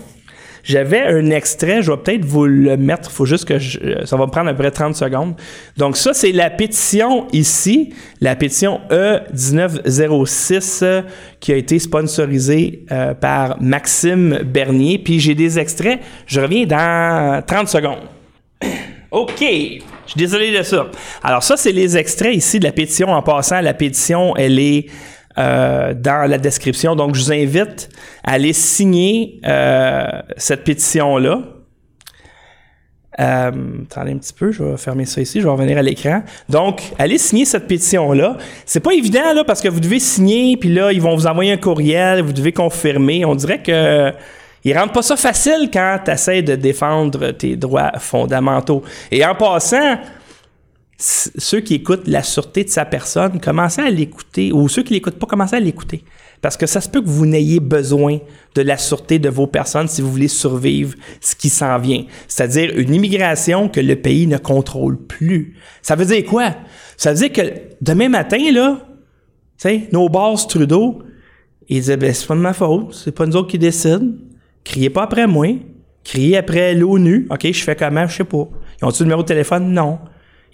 J'avais 0.64 1.02
un 1.02 1.28
extrait, 1.30 1.82
je 1.82 1.90
vais 1.90 1.98
peut-être 1.98 2.24
vous 2.24 2.46
le 2.46 2.78
mettre, 2.78 3.10
faut 3.10 3.26
juste 3.26 3.44
que 3.44 3.58
je, 3.58 3.78
euh, 3.80 4.06
ça 4.06 4.16
va 4.16 4.24
me 4.24 4.30
prendre 4.30 4.48
à 4.48 4.54
peu 4.54 4.62
près 4.62 4.70
30 4.70 4.96
secondes. 4.96 5.34
Donc 5.76 5.98
ça, 5.98 6.14
c'est 6.14 6.32
la 6.32 6.48
pétition 6.48 7.28
ici, 7.32 7.92
la 8.22 8.34
pétition 8.34 8.80
E1906 8.90 10.80
euh, 10.82 11.02
qui 11.38 11.52
a 11.52 11.56
été 11.56 11.78
sponsorisée 11.78 12.86
euh, 12.90 13.12
par 13.12 13.60
Maxime 13.60 14.38
Bernier. 14.42 14.98
Puis 14.98 15.20
j'ai 15.20 15.34
des 15.34 15.58
extraits, 15.58 16.00
je 16.26 16.40
reviens 16.40 16.64
dans 16.64 17.42
30 17.46 17.68
secondes. 17.68 18.08
OK. 19.10 19.44
Je 20.06 20.10
suis 20.10 20.18
désolé 20.18 20.56
de 20.56 20.62
ça. 20.62 20.86
Alors, 21.22 21.42
ça, 21.42 21.56
c'est 21.56 21.72
les 21.72 21.96
extraits 21.96 22.34
ici 22.34 22.58
de 22.58 22.64
la 22.64 22.72
pétition. 22.72 23.08
En 23.08 23.22
passant, 23.22 23.60
la 23.60 23.72
pétition, 23.72 24.36
elle 24.36 24.58
est 24.58 24.86
euh, 25.38 25.94
dans 25.94 26.28
la 26.28 26.38
description. 26.38 26.94
Donc, 26.94 27.14
je 27.14 27.24
vous 27.24 27.32
invite 27.32 27.88
à 28.22 28.32
aller 28.32 28.52
signer 28.52 29.40
euh, 29.46 30.06
cette 30.36 30.64
pétition-là. 30.64 31.42
Euh, 33.20 33.50
attendez 33.90 34.12
un 34.12 34.18
petit 34.18 34.32
peu, 34.32 34.50
je 34.50 34.62
vais 34.62 34.76
fermer 34.76 35.04
ça 35.04 35.20
ici, 35.20 35.40
je 35.40 35.44
vais 35.44 35.50
revenir 35.50 35.78
à 35.78 35.82
l'écran. 35.82 36.22
Donc, 36.48 36.82
allez 36.98 37.18
signer 37.18 37.44
cette 37.44 37.66
pétition-là. 37.66 38.36
C'est 38.66 38.80
pas 38.80 38.92
évident, 38.92 39.32
là, 39.34 39.44
parce 39.44 39.60
que 39.60 39.68
vous 39.68 39.80
devez 39.80 40.00
signer, 40.00 40.56
puis 40.56 40.72
là, 40.72 40.92
ils 40.92 41.00
vont 41.00 41.14
vous 41.14 41.26
envoyer 41.26 41.52
un 41.52 41.56
courriel, 41.56 42.22
vous 42.22 42.32
devez 42.32 42.52
confirmer. 42.52 43.24
On 43.24 43.34
dirait 43.34 43.62
que 43.62 44.12
ils 44.64 44.76
rendent 44.76 44.92
pas 44.92 45.02
ça 45.02 45.16
facile 45.16 45.68
quand 45.72 45.98
tu 46.04 46.10
essaies 46.10 46.42
de 46.42 46.54
défendre 46.54 47.32
tes 47.32 47.54
droits 47.54 47.92
fondamentaux. 47.98 48.82
Et 49.10 49.24
en 49.24 49.34
passant, 49.34 49.98
ceux 50.98 51.60
qui 51.60 51.74
écoutent 51.74 52.06
la 52.06 52.22
sûreté 52.22 52.64
de 52.64 52.68
sa 52.68 52.84
personne, 52.84 53.40
commencez 53.40 53.82
à 53.82 53.90
l'écouter, 53.90 54.52
ou 54.52 54.68
ceux 54.68 54.82
qui 54.82 54.94
l'écoutent 54.94 55.18
pas, 55.18 55.26
commencez 55.26 55.56
à 55.56 55.60
l'écouter. 55.60 56.04
Parce 56.40 56.56
que 56.56 56.66
ça 56.66 56.80
se 56.80 56.88
peut 56.88 57.00
que 57.00 57.08
vous 57.08 57.26
n'ayez 57.26 57.58
besoin 57.58 58.18
de 58.54 58.62
la 58.62 58.76
sûreté 58.76 59.18
de 59.18 59.28
vos 59.30 59.46
personnes 59.46 59.88
si 59.88 60.02
vous 60.02 60.10
voulez 60.10 60.28
survivre 60.28 60.94
ce 61.20 61.34
qui 61.34 61.48
s'en 61.48 61.78
vient. 61.78 62.04
C'est-à-dire 62.28 62.76
une 62.76 62.94
immigration 62.94 63.68
que 63.68 63.80
le 63.80 63.96
pays 63.96 64.26
ne 64.26 64.36
contrôle 64.36 64.98
plus. 64.98 65.56
Ça 65.80 65.96
veut 65.96 66.04
dire 66.04 66.24
quoi? 66.24 66.54
Ça 66.96 67.12
veut 67.12 67.18
dire 67.18 67.32
que 67.32 67.52
demain 67.80 68.10
matin, 68.10 68.38
là, 68.52 68.86
nos 69.90 70.08
boss 70.10 70.46
Trudeau, 70.46 71.02
ils 71.68 71.80
disaient, 71.80 71.96
ben, 71.96 72.12
c'est 72.12 72.26
pas 72.26 72.34
de 72.34 72.40
ma 72.40 72.52
faute, 72.52 72.92
c'est 72.92 73.12
pas 73.12 73.24
nous 73.24 73.36
autres 73.36 73.48
qui 73.48 73.58
décident. 73.58 74.12
Criez 74.64 74.90
pas 74.90 75.04
après 75.04 75.26
moi. 75.26 75.48
Criez 76.04 76.36
après 76.36 76.74
l'ONU. 76.74 77.26
OK, 77.30 77.50
je 77.50 77.62
fais 77.62 77.74
comment? 77.74 78.06
Je 78.06 78.16
sais 78.16 78.24
pas. 78.24 78.46
Ils 78.80 78.84
ont-tu 78.84 79.02
le 79.02 79.06
numéro 79.06 79.22
de 79.22 79.28
téléphone? 79.28 79.72
Non. 79.72 79.98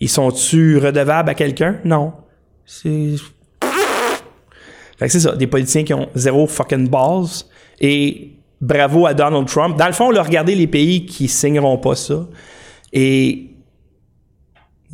Ils 0.01 0.09
sont-tu 0.09 0.79
redevables 0.79 1.31
à 1.31 1.35
quelqu'un? 1.35 1.79
Non. 1.85 2.13
C'est. 2.65 3.15
Fait 4.99 5.07
que 5.07 5.13
c'est 5.13 5.21
ça, 5.21 5.37
des 5.37 5.47
politiciens 5.47 5.85
qui 5.85 5.95
ont 5.95 6.09
zéro 6.15 6.47
fucking 6.47 6.89
balls. 6.89 7.45
Et 7.81 8.33
bravo 8.61 9.07
à 9.07 9.15
Donald 9.15 9.47
Trump. 9.47 9.77
Dans 9.79 9.87
le 9.87 9.93
fond, 9.93 10.11
là, 10.11 10.23
regardez 10.23 10.55
les 10.55 10.67
pays 10.67 11.07
qui 11.07 11.29
signeront 11.29 11.79
pas 11.79 11.95
ça. 11.95 12.27
Et 12.93 13.51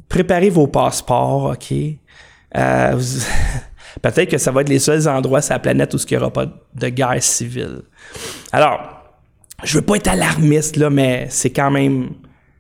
préparez 0.09 0.51
vos 0.51 0.67
passeports, 0.67 1.53
OK? 1.53 1.75
Euh, 2.57 3.01
Peut-être 4.03 4.31
que 4.31 4.39
ça 4.39 4.51
va 4.51 4.61
être 4.61 4.69
les 4.69 4.79
seuls 4.79 5.09
endroits 5.09 5.41
sur 5.41 5.55
la 5.55 5.59
planète 5.59 5.95
où 5.95 5.97
il 5.97 6.07
n'y 6.11 6.17
aura 6.19 6.33
pas 6.33 6.47
de 6.75 6.89
guerre 6.89 7.23
civile. 7.23 7.83
Alors, 8.53 8.81
je 9.65 9.79
veux 9.79 9.85
pas 9.85 9.97
être 9.97 10.09
alarmiste, 10.09 10.77
là, 10.77 10.91
mais 10.91 11.27
c'est 11.31 11.51
quand 11.51 11.71
même. 11.71 12.11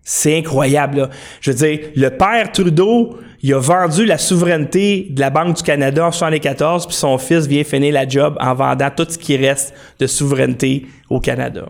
C'est 0.09 0.39
incroyable. 0.39 1.11
Je 1.41 1.51
veux 1.51 1.57
dire, 1.57 1.89
le 1.97 2.11
père 2.11 2.53
Trudeau, 2.53 3.19
il 3.43 3.53
a 3.53 3.59
vendu 3.59 4.07
la 4.07 4.19
souveraineté 4.19 5.09
de 5.11 5.21
la 5.21 5.31
Banque 5.31 5.57
du 5.57 5.65
Canada 5.65 6.03
en 6.03 6.15
1974, 6.15 6.87
puis 6.87 6.95
son 6.95 7.19
fils 7.19 7.49
vient 7.49 7.65
finir 7.65 7.93
la 7.93 8.07
job 8.07 8.37
en 8.41 8.55
vendant 8.55 8.89
tout 8.97 9.07
ce 9.09 9.19
qui 9.19 9.37
reste 9.37 9.75
de 9.99 10.07
souveraineté 10.07 10.87
au 11.11 11.19
Canada. 11.19 11.67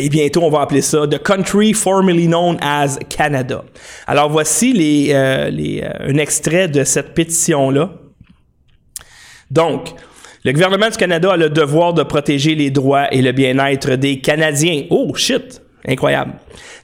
Et 0.00 0.08
bientôt, 0.08 0.42
on 0.42 0.50
va 0.50 0.62
appeler 0.62 0.82
ça 0.82 1.06
The 1.06 1.22
Country 1.22 1.72
Formerly 1.72 2.26
Known 2.26 2.56
as 2.60 2.98
Canada. 3.08 3.62
Alors 4.08 4.28
voici 4.28 5.12
euh, 5.12 5.52
euh, 5.52 5.88
un 6.00 6.16
extrait 6.16 6.66
de 6.66 6.82
cette 6.82 7.14
pétition-là. 7.14 7.92
Donc, 9.52 9.94
le 10.44 10.52
gouvernement 10.52 10.88
du 10.88 10.96
Canada 10.96 11.32
a 11.32 11.36
le 11.36 11.50
devoir 11.50 11.92
de 11.92 12.02
protéger 12.02 12.54
les 12.54 12.70
droits 12.70 13.12
et 13.12 13.20
le 13.20 13.32
bien-être 13.32 13.96
des 13.96 14.20
Canadiens. 14.20 14.84
Oh, 14.88 15.12
shit! 15.14 15.60
Incroyable. 15.86 16.32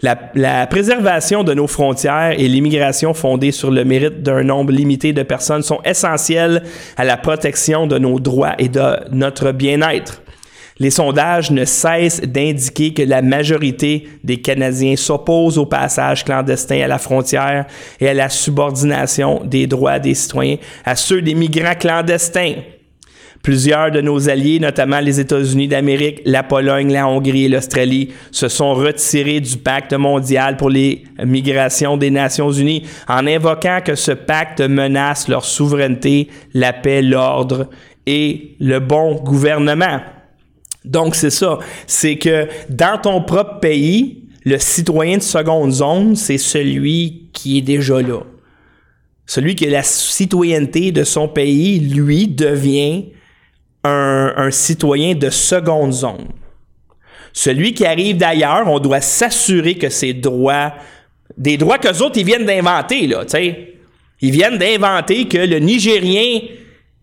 La, 0.03 0.67
préservation 0.67 1.43
de 1.43 1.55
nos 1.55 1.67
frontières 1.67 2.39
et 2.39 2.49
l'immigration 2.49 3.15
fondée 3.15 3.53
sur 3.53 3.71
le 3.71 3.85
mérite 3.85 4.23
d'un 4.23 4.43
nombre 4.43 4.73
limité 4.73 5.13
de 5.13 5.23
personnes 5.23 5.63
sont 5.63 5.81
essentielles 5.85 6.63
à 6.97 7.05
la 7.05 7.17
protection 7.17 7.87
de 7.87 7.99
nos 7.99 8.21
droits 8.21 8.55
et 8.59 8.69
de 8.69 8.83
notre 9.11 9.53
bien-être. 9.53 10.23
Les 10.79 10.91
sondages 10.91 11.51
ne 11.51 11.65
cessent 11.65 12.21
d'indiquer 12.21 12.93
que 12.93 13.03
la 13.03 13.23
majorité 13.23 14.07
des 14.23 14.43
Canadiens 14.43 14.97
s'opposent 14.97 15.57
au 15.57 15.65
passage 15.65 16.25
clandestin 16.25 16.83
à 16.83 16.87
la 16.87 16.99
frontière 16.99 17.65
et 17.99 18.09
à 18.09 18.15
la 18.15 18.29
subordination 18.29 19.43
des 19.45 19.67
droits 19.67 19.99
des 19.99 20.13
citoyens 20.13 20.59
à 20.85 20.95
ceux 20.95 21.23
des 21.23 21.35
migrants 21.35 21.75
clandestins. 21.79 22.57
Plusieurs 23.47 23.93
de 23.93 24.01
nos 24.01 24.29
alliés, 24.29 24.59
notamment 24.59 24.99
les 24.99 25.21
États-Unis 25.21 25.69
d'Amérique, 25.69 26.21
la 26.25 26.43
Pologne, 26.43 26.93
la 26.93 27.07
Hongrie 27.07 27.45
et 27.45 27.49
l'Australie, 27.49 28.09
se 28.33 28.49
sont 28.49 28.75
retirés 28.75 29.39
du 29.39 29.57
pacte 29.57 29.93
mondial 29.93 30.57
pour 30.57 30.69
les 30.69 31.05
migrations 31.25 31.97
des 31.97 32.11
Nations 32.11 32.51
Unies 32.51 32.83
en 33.07 33.25
invoquant 33.25 33.79
que 33.85 33.95
ce 33.95 34.11
pacte 34.11 34.61
menace 34.61 35.29
leur 35.29 35.45
souveraineté, 35.45 36.27
la 36.55 36.73
paix, 36.73 37.03
l'ordre 37.03 37.71
et 38.05 38.57
le 38.59 38.81
bon 38.81 39.15
gouvernement. 39.15 40.01
Donc, 40.85 41.15
c'est 41.15 41.31
ça. 41.31 41.61
C'est 41.87 42.17
que 42.19 42.49
dans 42.69 42.99
ton 43.01 43.23
propre 43.23 43.61
pays, 43.61 44.25
le 44.45 44.59
citoyen 44.59 45.19
de 45.19 45.23
seconde 45.23 45.71
zone, 45.71 46.17
c'est 46.17 46.39
celui 46.39 47.29
qui 47.33 47.59
est 47.59 47.63
déjà 47.63 48.03
là. 48.03 48.23
Celui 49.25 49.55
qui 49.55 49.69
a 49.69 49.71
la 49.71 49.85
citoyenneté 49.85 50.91
de 50.91 51.05
son 51.05 51.29
pays, 51.29 51.79
lui, 51.79 52.27
devient 52.27 53.05
un, 53.87 54.51
citoyen 54.51 55.15
de 55.15 55.31
seconde 55.31 55.93
zone. 55.93 56.29
Celui 57.33 57.75
qui 57.75 57.85
arrive 57.85 58.17
d'ailleurs, 58.17 58.67
on 58.67 58.79
doit 58.79 59.01
s'assurer 59.01 59.75
que 59.75 59.89
ses 59.89 60.15
droits, 60.15 60.73
des 61.37 61.57
droits 61.57 61.79
qu'eux 61.79 62.03
autres, 62.03 62.19
ils 62.19 62.25
viennent 62.25 62.47
d'inventer, 62.47 63.07
là, 63.07 63.25
tu 63.25 63.33
sais. 63.33 63.73
Ils 64.23 64.31
viennent 64.31 64.57
d'inventer 64.57 65.29
que 65.29 65.37
le 65.37 65.59
Nigérien, 65.59 66.41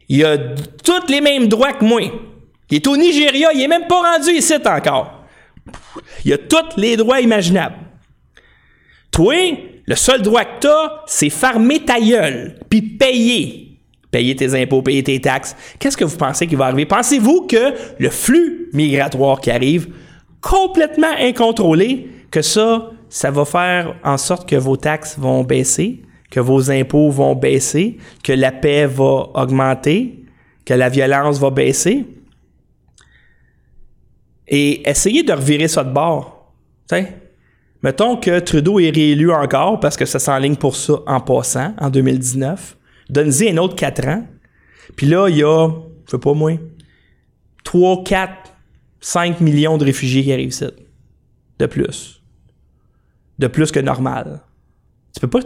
il 0.09 0.25
a 0.25 0.37
tous 0.83 1.07
les 1.09 1.21
mêmes 1.21 1.47
droits 1.47 1.73
que 1.73 1.85
moi. 1.85 2.01
Il 2.73 2.77
est 2.77 2.87
au 2.87 2.97
Nigeria, 2.97 3.53
il 3.53 3.61
est 3.61 3.67
même 3.67 3.85
pas 3.87 4.01
rendu 4.01 4.31
ici 4.31 4.55
encore. 4.65 5.25
Il 6.25 6.33
a 6.33 6.39
tous 6.39 6.75
les 6.77 6.97
droits 6.97 7.21
imaginables. 7.21 7.75
Toi, 9.11 9.35
le 9.85 9.95
seul 9.95 10.23
droit 10.23 10.43
que 10.43 10.59
t'as, 10.61 11.03
c'est 11.05 11.29
farmer 11.29 11.81
ta 11.81 11.99
gueule, 11.99 12.57
puis 12.67 12.81
payer. 12.81 13.72
Payer 14.13 14.33
tes 14.33 14.55
impôts, 14.61 14.81
payer 14.81 15.03
tes 15.03 15.19
taxes. 15.19 15.57
Qu'est-ce 15.77 15.97
que 15.97 16.05
vous 16.05 16.15
pensez 16.15 16.47
qui 16.47 16.55
va 16.55 16.67
arriver? 16.67 16.85
Pensez-vous 16.85 17.47
que 17.47 17.73
le 17.99 18.09
flux 18.09 18.69
migratoire 18.71 19.41
qui 19.41 19.51
arrive, 19.51 19.89
complètement 20.39 21.11
incontrôlé, 21.19 22.07
que 22.31 22.41
ça, 22.41 22.91
ça 23.09 23.29
va 23.29 23.43
faire 23.43 23.95
en 24.05 24.17
sorte 24.17 24.47
que 24.47 24.55
vos 24.55 24.77
taxes 24.77 25.17
vont 25.19 25.43
baisser, 25.43 26.01
que 26.31 26.39
vos 26.39 26.71
impôts 26.71 27.09
vont 27.09 27.35
baisser, 27.35 27.97
que 28.23 28.31
la 28.31 28.53
paix 28.53 28.85
va 28.85 29.29
augmenter, 29.33 30.23
que 30.65 30.73
la 30.73 30.87
violence 30.87 31.39
va 31.39 31.49
baisser? 31.49 32.05
et 34.47 34.87
essayer 34.87 35.23
de 35.23 35.33
revirer 35.33 35.67
ça 35.67 35.83
de 35.83 35.91
bord. 35.91 36.53
T'sais? 36.87 37.17
Mettons 37.81 38.17
que 38.17 38.39
Trudeau 38.39 38.79
est 38.79 38.91
réélu 38.91 39.31
encore 39.31 39.79
parce 39.79 39.97
que 39.97 40.05
ça 40.05 40.19
s'enligne 40.19 40.55
pour 40.55 40.75
ça 40.75 40.93
en 41.05 41.19
passant 41.19 41.73
en 41.79 41.89
2019. 41.89 42.77
Donne-y 43.09 43.49
un 43.49 43.57
autre 43.57 43.75
4 43.75 44.07
ans. 44.07 44.27
Puis 44.95 45.07
là, 45.07 45.27
il 45.29 45.37
y 45.37 45.43
a, 45.43 45.69
je 46.05 46.11
sais 46.11 46.17
pas 46.17 46.33
moi, 46.33 46.53
3, 47.63 48.03
4, 48.03 48.53
5 48.99 49.41
millions 49.41 49.77
de 49.77 49.85
réfugiés 49.85 50.23
qui 50.23 50.33
arrivent 50.33 50.49
ici. 50.49 50.65
De 51.59 51.65
plus. 51.65 52.21
De 53.39 53.47
plus 53.47 53.71
que 53.71 53.79
normal. 53.79 54.41
Tu 55.13 55.19
peux 55.19 55.29
pas. 55.29 55.39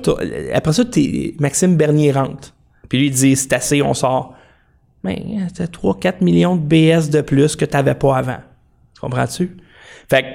Après 0.54 0.74
ça, 0.74 0.84
Maxime 1.40 1.76
Bernier 1.76 2.12
rentre. 2.12 2.54
Puis 2.90 3.00
lui, 3.00 3.08
il 3.08 3.14
dit 3.14 3.36
c'est 3.36 3.54
assez, 3.54 3.82
on 3.82 3.94
sort. 3.94 4.34
Mais 5.04 5.24
t'as 5.54 5.66
3-4 5.66 6.24
millions 6.24 6.56
de 6.56 6.62
BS 6.62 7.10
de 7.10 7.22
plus 7.22 7.56
que 7.56 7.66
tu 7.66 7.74
n'avais 7.74 7.96
pas 7.96 8.18
avant. 8.18 8.40
Comprends-tu? 9.00 9.58
Fait 10.10 10.24
que 10.24 10.28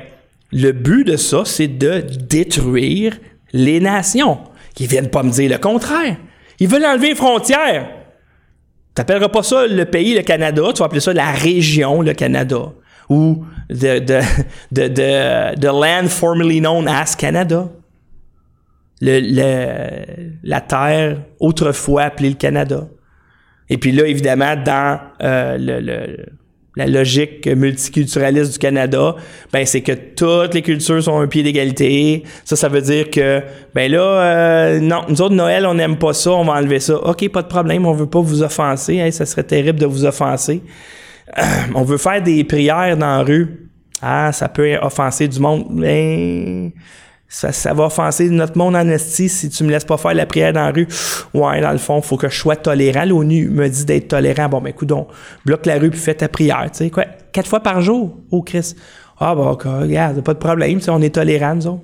le 0.53 0.73
but 0.73 1.05
de 1.05 1.17
ça, 1.17 1.45
c'est 1.45 1.69
de 1.69 2.01
détruire 2.01 3.19
les 3.53 3.81
nations. 3.81 4.39
Qui 4.75 4.87
viennent 4.87 5.11
pas 5.11 5.23
me 5.23 5.31
dire 5.31 5.51
le 5.51 5.59
contraire. 5.59 6.17
Ils 6.63 6.69
veulent 6.69 6.87
enlever 6.87 7.09
les 7.09 7.15
frontières. 7.17 7.89
T'appelleras 8.95 9.31
pas 9.31 9.43
ça 9.43 9.67
le 9.67 9.85
pays, 9.85 10.15
le 10.15 10.23
Canada, 10.23 10.63
tu 10.73 10.79
vas 10.79 10.85
appeler 10.85 11.01
ça 11.01 11.13
la 11.13 11.33
région, 11.33 12.03
le 12.03 12.13
Canada. 12.13 12.71
Ou 13.09 13.45
the, 13.69 14.23
land 15.65 16.09
formerly 16.09 16.61
known 16.61 16.87
as 16.87 17.17
Canada. 17.17 17.69
La 19.01 20.61
terre 20.61 21.23
autrefois 21.41 22.03
appelée 22.05 22.31
le 22.31 22.37
Canada. 22.37 22.87
Et 23.69 23.77
puis 23.77 23.91
là, 23.91 24.07
évidemment, 24.07 24.55
dans 24.55 25.01
euh, 25.21 25.59
le, 25.59 25.81
le 25.81 26.27
la 26.77 26.87
logique 26.87 27.47
multiculturaliste 27.47 28.53
du 28.53 28.59
Canada, 28.59 29.17
ben 29.53 29.67
c'est 29.67 29.83
que 29.83 29.93
toutes 29.93 30.55
les 30.55 30.63
cultures 30.63 31.03
sont 31.03 31.19
un 31.19 31.27
pied 31.27 31.43
d'égalité. 31.43 32.23
Ça, 32.45 32.57
ça 32.57 32.69
veut 32.69 32.81
dire 32.81 33.11
que 33.11 33.43
ben 33.75 33.91
là, 33.91 34.01
euh, 34.01 34.81
non, 34.81 35.03
nous 35.09 35.21
autres 35.21 35.35
Noël, 35.35 35.67
on 35.67 35.75
n'aime 35.75 35.99
pas 35.99 36.15
ça, 36.15 36.33
on 36.33 36.45
va 36.45 36.55
enlever 36.55 36.81
ça. 36.81 36.97
Ok, 36.97 37.29
pas 37.29 37.43
de 37.43 37.49
problème, 37.49 37.85
on 37.87 37.93
veut 37.93 38.07
pas 38.07 38.21
vous 38.21 38.43
offenser. 38.43 39.11
ça 39.11 39.27
serait 39.27 39.45
terrible 39.45 39.79
de 39.79 39.87
vous 39.87 40.05
offenser. 40.05 40.63
on 41.75 41.83
veut 41.83 41.99
faire 41.99 42.23
des 42.23 42.43
prières 42.45 42.97
dans 42.97 43.19
la 43.19 43.23
rue. 43.23 43.69
Ah, 44.01 44.33
ça 44.33 44.49
peut 44.49 44.77
offenser 44.81 45.29
du 45.29 45.39
monde. 45.39 45.67
Ça, 47.33 47.73
va 47.73 47.85
offenser 47.85 48.29
notre 48.29 48.59
monde 48.59 48.77
en 48.77 48.87
esti 48.89 49.29
si 49.29 49.49
tu 49.49 49.65
me 49.65 49.71
laisses 49.71 49.87
pas 49.87 49.97
faire 49.97 50.13
la 50.13 50.27
prière 50.27 50.53
dans 50.53 50.67
la 50.67 50.71
rue. 50.71 50.87
Ouais, 51.33 51.63
dans 51.63 51.73
le 51.73 51.79
fond, 51.79 52.03
faut 52.03 52.19
que 52.19 52.29
je 52.29 52.39
sois 52.39 52.57
tolérant. 52.57 53.07
L'ONU 53.07 53.49
me 53.49 53.69
dit 53.69 53.87
d'être 53.87 54.09
tolérant. 54.09 54.51
Bon, 54.51 54.61
ben, 54.61 54.69
écoute 54.69 54.89
donc, 54.89 55.09
bloque 55.47 55.65
la 55.65 55.79
rue 55.79 55.89
puis 55.89 55.99
fais 55.99 56.15
ta 56.15 56.29
prière. 56.29 56.69
Tu 56.71 56.79
sais, 56.79 56.91
quoi, 56.91 57.07
quatre 57.33 57.49
fois 57.49 57.61
par 57.61 57.81
jour? 57.81 58.19
Oh, 58.31 58.43
Chris. 58.43 58.75
Ah, 59.19 59.35
bah, 59.35 59.57
regarde, 59.65 60.21
pas 60.21 60.35
de 60.35 60.39
problème. 60.39 60.79
On 60.89 61.01
est 61.01 61.15
tolérant, 61.15 61.55
nous 61.55 61.67
autres. 61.67 61.83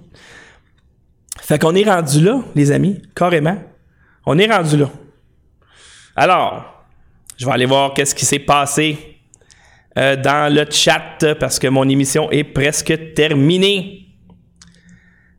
Fait 1.40 1.58
qu'on 1.58 1.74
est 1.74 1.88
rendu 1.88 2.20
là, 2.20 2.40
les 2.54 2.70
amis, 2.70 3.00
carrément. 3.16 3.56
On 4.26 4.38
est 4.38 4.52
rendu 4.52 4.76
là. 4.76 4.90
Alors, 6.14 6.84
je 7.38 7.46
vais 7.46 7.52
aller 7.52 7.66
voir 7.66 7.94
qu'est-ce 7.94 8.14
qui 8.14 8.26
s'est 8.26 8.38
passé 8.38 8.98
euh, 9.96 10.14
dans 10.16 10.52
le 10.52 10.66
chat 10.70 11.34
parce 11.40 11.58
que 11.58 11.68
mon 11.68 11.88
émission 11.88 12.30
est 12.30 12.44
presque 12.44 13.14
terminée. 13.14 14.07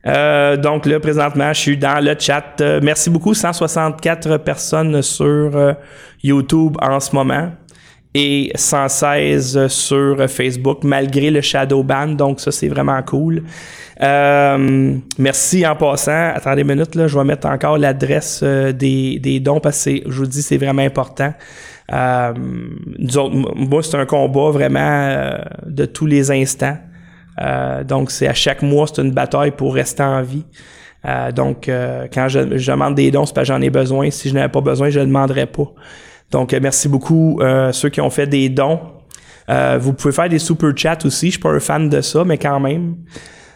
Euh, 0.08 0.56
donc 0.56 0.86
là, 0.86 1.00
présentement, 1.00 1.52
je 1.54 1.60
suis 1.60 1.78
dans 1.78 2.04
le 2.04 2.16
chat. 2.18 2.62
Euh, 2.62 2.80
merci 2.82 3.10
beaucoup, 3.10 3.34
164 3.34 4.38
personnes 4.38 5.02
sur 5.02 5.26
euh, 5.26 5.74
YouTube 6.24 6.78
en 6.82 7.00
ce 7.00 7.14
moment 7.14 7.52
et 8.14 8.52
116 8.56 9.68
sur 9.68 10.28
Facebook, 10.30 10.84
malgré 10.84 11.30
le 11.30 11.42
shadow 11.42 11.84
ban. 11.84 12.08
Donc 12.08 12.40
ça, 12.40 12.52
c'est 12.52 12.70
vraiment 12.70 13.02
cool. 13.04 13.44
merci 14.00 15.68
en 15.68 15.76
passant. 15.76 16.32
Attendez 16.34 16.62
une 16.62 16.70
minute, 16.70 16.96
là, 16.96 17.08
je 17.08 17.18
vais 17.18 17.26
mettre 17.26 17.48
encore 17.48 17.78
l'adresse 17.78 18.42
des, 18.42 19.20
des, 19.20 19.40
dons 19.40 19.60
parce 19.60 19.84
que 19.84 19.92
je 20.08 20.18
vous 20.18 20.26
dis, 20.26 20.42
c'est 20.42 20.58
vraiment 20.58 20.82
important. 20.82 21.34
nous 21.92 23.18
autres, 23.18 23.36
moi, 23.36 23.84
c'est 23.84 23.98
un 23.98 24.06
combat 24.06 24.50
vraiment 24.50 25.38
de 25.68 25.86
tous 25.86 26.08
les 26.08 26.32
instants. 26.32 26.78
Euh, 27.42 27.84
donc, 27.84 28.12
c'est 28.12 28.28
à 28.28 28.34
chaque 28.34 28.62
mois, 28.62 28.88
c'est 28.88 29.02
une 29.02 29.12
bataille 29.12 29.52
pour 29.52 29.74
rester 29.74 30.04
en 30.04 30.22
vie. 30.22 30.46
Euh, 31.06 31.32
donc, 31.32 31.70
euh, 31.70 32.08
quand 32.14 32.28
je, 32.28 32.40
demande 32.40 32.96
des 32.96 33.12
dons, 33.12 33.26
c'est 33.26 33.34
parce 33.34 33.48
que 33.48 33.54
j'en 33.54 33.62
ai 33.62 33.70
besoin. 33.70 34.10
Si 34.12 34.30
je 34.30 34.34
n'avais 34.34 34.50
pas 34.50 34.62
besoin, 34.62 34.90
je 34.90 35.00
ne 35.00 35.06
demanderais 35.06 35.46
pas. 35.46 35.72
Donc, 36.32 36.54
merci 36.54 36.88
beaucoup 36.88 37.40
ceux 37.72 37.90
qui 37.90 38.02
ont 38.02 38.10
fait 38.12 38.28
des 38.28 38.50
dons. 38.50 38.80
vous 39.80 39.94
pouvez 39.94 40.14
faire 40.14 40.30
des 40.30 40.38
super 40.38 40.72
chats 40.76 41.00
aussi. 41.06 41.28
Je 41.28 41.32
suis 41.32 41.40
pas 41.40 41.50
un 41.50 41.60
fan 41.60 41.90
de 41.90 42.02
ça, 42.02 42.24
mais 42.24 42.38
quand 42.38 42.60
même. 42.60 42.98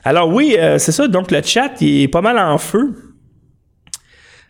Alors 0.04 0.28
oui, 0.34 0.58
c'est 0.78 0.92
ça. 0.92 1.08
Donc, 1.08 1.30
le 1.30 1.42
chat, 1.44 1.70
il 1.82 2.04
est 2.04 2.08
pas 2.08 2.22
mal 2.22 2.40
en 2.40 2.58
feu. 2.58 2.96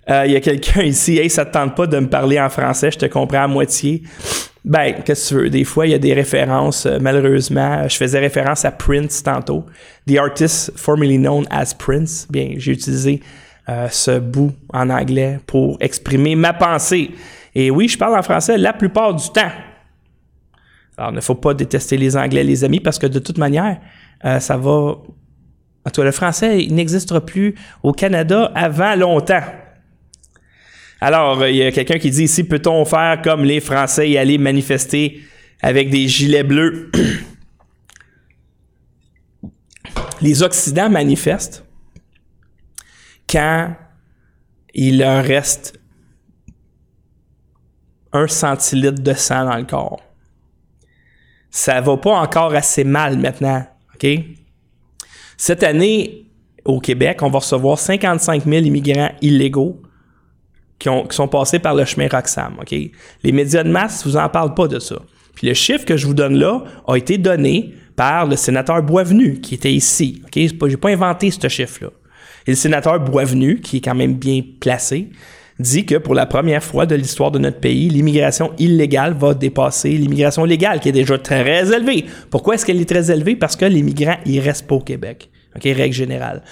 Il 0.07 0.31
y 0.31 0.35
a 0.37 0.39
quelqu'un 0.39 0.83
ici, 0.83 1.17
hey, 1.17 1.29
ça 1.29 1.43
te 1.43 1.51
tente 1.51 1.75
pas 1.75 1.85
de 1.85 1.99
me 1.99 2.07
parler 2.07 2.39
en 2.39 2.49
français, 2.49 2.91
je 2.91 2.99
te 2.99 3.05
comprends 3.07 3.43
à 3.43 3.47
moitié. 3.47 4.03
Ben, 4.65 4.93
qu'est-ce 5.03 5.29
que 5.29 5.35
tu 5.35 5.43
veux? 5.43 5.49
Des 5.49 5.65
fois, 5.65 5.85
il 5.87 5.91
y 5.91 5.93
a 5.93 5.99
des 5.99 6.13
références, 6.13 6.85
euh, 6.85 6.97
malheureusement. 7.01 7.85
Je 7.87 7.97
faisais 7.97 8.19
référence 8.19 8.63
à 8.63 8.71
Prince 8.71 9.21
tantôt. 9.21 9.65
The 10.07 10.17
artist 10.17 10.71
formerly 10.77 11.17
known 11.17 11.45
as 11.49 11.73
Prince. 11.73 12.27
Bien, 12.29 12.53
j'ai 12.55 12.71
utilisé 12.71 13.21
euh, 13.67 13.87
ce 13.89 14.19
bout 14.19 14.53
en 14.71 14.89
anglais 14.89 15.39
pour 15.47 15.77
exprimer 15.81 16.35
ma 16.35 16.53
pensée. 16.53 17.11
Et 17.53 17.71
oui, 17.71 17.89
je 17.89 17.97
parle 17.97 18.17
en 18.17 18.23
français 18.23 18.57
la 18.57 18.71
plupart 18.71 19.13
du 19.13 19.29
temps. 19.29 19.51
Alors, 20.97 21.11
il 21.11 21.15
ne 21.15 21.21
faut 21.21 21.35
pas 21.35 21.53
détester 21.53 21.97
les 21.97 22.15
Anglais, 22.15 22.43
les 22.43 22.63
amis, 22.63 22.79
parce 22.79 22.99
que 22.99 23.07
de 23.07 23.19
toute 23.19 23.37
manière, 23.37 23.79
euh, 24.25 24.39
ça 24.39 24.57
va... 24.57 24.71
En 25.85 25.89
tout 25.91 26.01
cas, 26.01 26.05
le 26.05 26.11
français 26.11 26.67
n'existera 26.69 27.19
plus 27.19 27.55
au 27.81 27.91
Canada 27.91 28.51
avant 28.55 28.95
longtemps. 28.95 29.41
Alors, 31.05 31.45
il 31.45 31.57
y 31.57 31.63
a 31.63 31.71
quelqu'un 31.73 31.99
qui 31.99 32.09
dit 32.09 32.23
ici, 32.23 32.45
peut-on 32.45 32.85
faire 32.85 33.21
comme 33.21 33.43
les 33.43 33.59
Français 33.59 34.09
et 34.09 34.17
aller 34.17 34.37
manifester 34.37 35.21
avec 35.61 35.89
des 35.89 36.07
gilets 36.07 36.43
bleus? 36.43 36.89
les 40.21 40.43
Occidents 40.43 40.89
manifestent 40.89 41.65
quand 43.29 43.75
il 44.73 44.99
leur 44.99 45.25
reste 45.25 45.77
un 48.13 48.27
centilitre 48.27 49.03
de 49.03 49.13
sang 49.13 49.43
dans 49.43 49.57
le 49.57 49.65
corps. 49.65 50.01
Ça 51.49 51.81
va 51.81 51.97
pas 51.97 52.17
encore 52.17 52.55
assez 52.55 52.85
mal 52.85 53.17
maintenant, 53.17 53.67
OK? 53.95 54.07
Cette 55.35 55.63
année, 55.63 56.27
au 56.63 56.79
Québec, 56.79 57.21
on 57.23 57.29
va 57.29 57.39
recevoir 57.39 57.77
55 57.77 58.45
000 58.45 58.63
immigrants 58.63 59.11
illégaux 59.19 59.82
qui, 60.83 60.89
ont, 60.89 61.05
qui 61.05 61.15
sont 61.15 61.29
passés 61.29 61.59
par 61.59 61.75
le 61.75 61.85
chemin 61.85 62.09
Roxham? 62.11 62.57
Les 63.23 63.31
médias 63.31 63.63
de 63.63 63.69
masse, 63.69 64.05
vous 64.05 64.17
en 64.17 64.27
parlent 64.27 64.53
pas 64.53 64.67
de 64.67 64.79
ça. 64.79 64.97
Puis 65.33 65.47
le 65.47 65.53
chiffre 65.53 65.85
que 65.85 65.95
je 65.95 66.05
vous 66.05 66.13
donne 66.13 66.35
là 66.35 66.61
a 66.85 66.97
été 66.97 67.17
donné 67.17 67.73
par 67.95 68.27
le 68.27 68.35
sénateur 68.35 68.83
Boisvenu, 68.83 69.39
qui 69.39 69.55
était 69.55 69.71
ici. 69.71 70.21
OK? 70.25 70.67
J'ai 70.69 70.77
pas 70.77 70.89
inventé 70.89 71.31
ce 71.31 71.47
chiffre-là. 71.47 71.89
Et 72.45 72.51
le 72.51 72.57
sénateur 72.57 72.99
Boisvenu, 72.99 73.61
qui 73.61 73.77
est 73.77 73.81
quand 73.81 73.95
même 73.95 74.15
bien 74.15 74.41
placé, 74.59 75.07
dit 75.57 75.85
que 75.85 75.95
pour 75.95 76.15
la 76.15 76.25
première 76.25 76.61
fois 76.61 76.85
de 76.85 76.95
l'histoire 76.95 77.31
de 77.31 77.39
notre 77.39 77.61
pays, 77.61 77.87
l'immigration 77.87 78.51
illégale 78.57 79.13
va 79.13 79.33
dépasser 79.33 79.91
l'immigration 79.91 80.43
légale, 80.43 80.81
qui 80.81 80.89
est 80.89 80.93
déjà 80.93 81.17
très 81.17 81.73
élevée. 81.73 82.07
Pourquoi 82.29 82.55
est-ce 82.55 82.65
qu'elle 82.65 82.81
est 82.81 82.89
très 82.89 83.09
élevée? 83.09 83.37
Parce 83.37 83.55
que 83.55 83.63
les 83.63 83.83
migrants, 83.83 84.17
ils 84.25 84.41
restent 84.41 84.67
pas 84.67 84.75
au 84.75 84.81
Québec. 84.81 85.29
OK? 85.55 85.63
Règle 85.63 85.95
générale. 85.95 86.43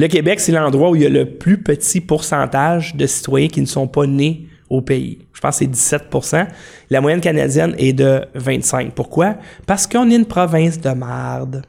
Le 0.00 0.08
Québec, 0.08 0.40
c'est 0.40 0.52
l'endroit 0.52 0.88
où 0.88 0.96
il 0.96 1.02
y 1.02 1.04
a 1.04 1.10
le 1.10 1.26
plus 1.26 1.62
petit 1.62 2.00
pourcentage 2.00 2.94
de 2.94 3.06
citoyens 3.06 3.48
qui 3.48 3.60
ne 3.60 3.66
sont 3.66 3.86
pas 3.86 4.06
nés 4.06 4.46
au 4.70 4.80
pays. 4.80 5.18
Je 5.34 5.40
pense 5.42 5.58
que 5.58 5.66
c'est 5.66 5.98
17% 5.98 6.46
La 6.88 7.02
moyenne 7.02 7.20
canadienne 7.20 7.74
est 7.76 7.92
de 7.92 8.24
25 8.34 8.94
Pourquoi? 8.94 9.36
Parce 9.66 9.86
qu'on 9.86 10.10
est 10.10 10.16
une 10.16 10.24
province 10.24 10.80
de 10.80 10.88
marde. 10.88 11.66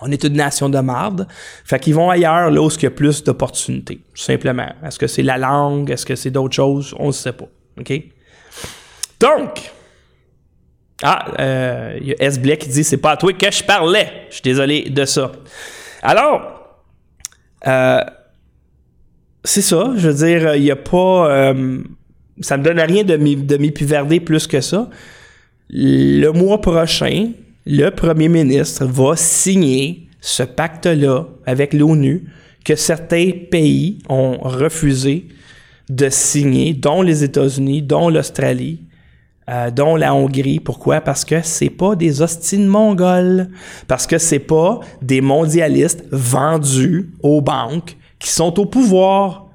On 0.00 0.10
est 0.10 0.24
une 0.24 0.32
nation 0.32 0.68
de 0.68 0.80
marde. 0.80 1.28
Fait 1.64 1.78
qu'ils 1.78 1.94
vont 1.94 2.10
ailleurs, 2.10 2.50
là 2.50 2.60
où 2.60 2.68
il 2.68 2.82
y 2.82 2.86
a 2.86 2.90
plus 2.90 3.22
d'opportunités, 3.22 4.00
tout 4.12 4.22
simplement. 4.22 4.72
Est-ce 4.84 4.98
que 4.98 5.06
c'est 5.06 5.22
la 5.22 5.38
langue? 5.38 5.88
Est-ce 5.88 6.04
que 6.04 6.16
c'est 6.16 6.32
d'autres 6.32 6.56
choses? 6.56 6.96
On 6.98 7.06
ne 7.06 7.12
sait 7.12 7.32
pas. 7.32 7.46
OK? 7.78 7.92
Donc, 9.20 9.70
ah, 11.00 11.26
euh, 11.38 11.96
il 12.00 12.08
y 12.08 12.10
a 12.10 12.16
S. 12.18 12.40
Black 12.40 12.58
qui 12.58 12.70
dit 12.70 12.82
c'est 12.82 12.96
pas 12.96 13.12
à 13.12 13.16
toi 13.16 13.32
que 13.32 13.52
je 13.52 13.62
parlais. 13.62 14.10
Je 14.30 14.34
suis 14.34 14.42
désolé 14.42 14.90
de 14.90 15.04
ça. 15.04 15.30
Alors, 16.02 16.55
euh, 17.66 18.00
c'est 19.44 19.62
ça. 19.62 19.92
Je 19.96 20.08
veux 20.08 20.26
dire, 20.26 20.54
il 20.54 20.62
n'y 20.62 20.70
a 20.70 20.76
pas. 20.76 21.30
Euh, 21.30 21.82
ça 22.40 22.56
me 22.56 22.62
donne 22.62 22.80
rien 22.80 23.04
de 23.04 23.56
m'épiverder 23.56 24.20
plus 24.20 24.46
que 24.46 24.60
ça. 24.60 24.90
Le 25.70 26.30
mois 26.30 26.60
prochain, 26.60 27.30
le 27.64 27.90
premier 27.90 28.28
ministre 28.28 28.84
va 28.84 29.16
signer 29.16 30.08
ce 30.20 30.42
pacte-là 30.42 31.26
avec 31.46 31.72
l'ONU 31.72 32.24
que 32.64 32.76
certains 32.76 33.30
pays 33.50 33.98
ont 34.08 34.38
refusé 34.38 35.26
de 35.88 36.08
signer, 36.10 36.74
dont 36.74 37.02
les 37.02 37.22
États-Unis, 37.22 37.82
dont 37.82 38.08
l'Australie, 38.08 38.80
euh, 39.48 39.70
dont 39.70 39.96
la 39.96 40.14
Hongrie. 40.14 40.60
Pourquoi? 40.60 41.00
Parce 41.00 41.24
que 41.24 41.42
c'est 41.42 41.70
pas 41.70 41.96
des 41.96 42.22
hostines 42.22 42.66
mongols. 42.66 43.48
Parce 43.88 44.06
que 44.06 44.18
c'est 44.18 44.38
pas 44.38 44.80
des 45.02 45.20
mondialistes 45.20 46.04
vendus 46.10 47.10
aux 47.22 47.40
banques 47.40 47.96
qui 48.18 48.30
sont 48.30 48.58
au 48.58 48.66
pouvoir. 48.66 49.46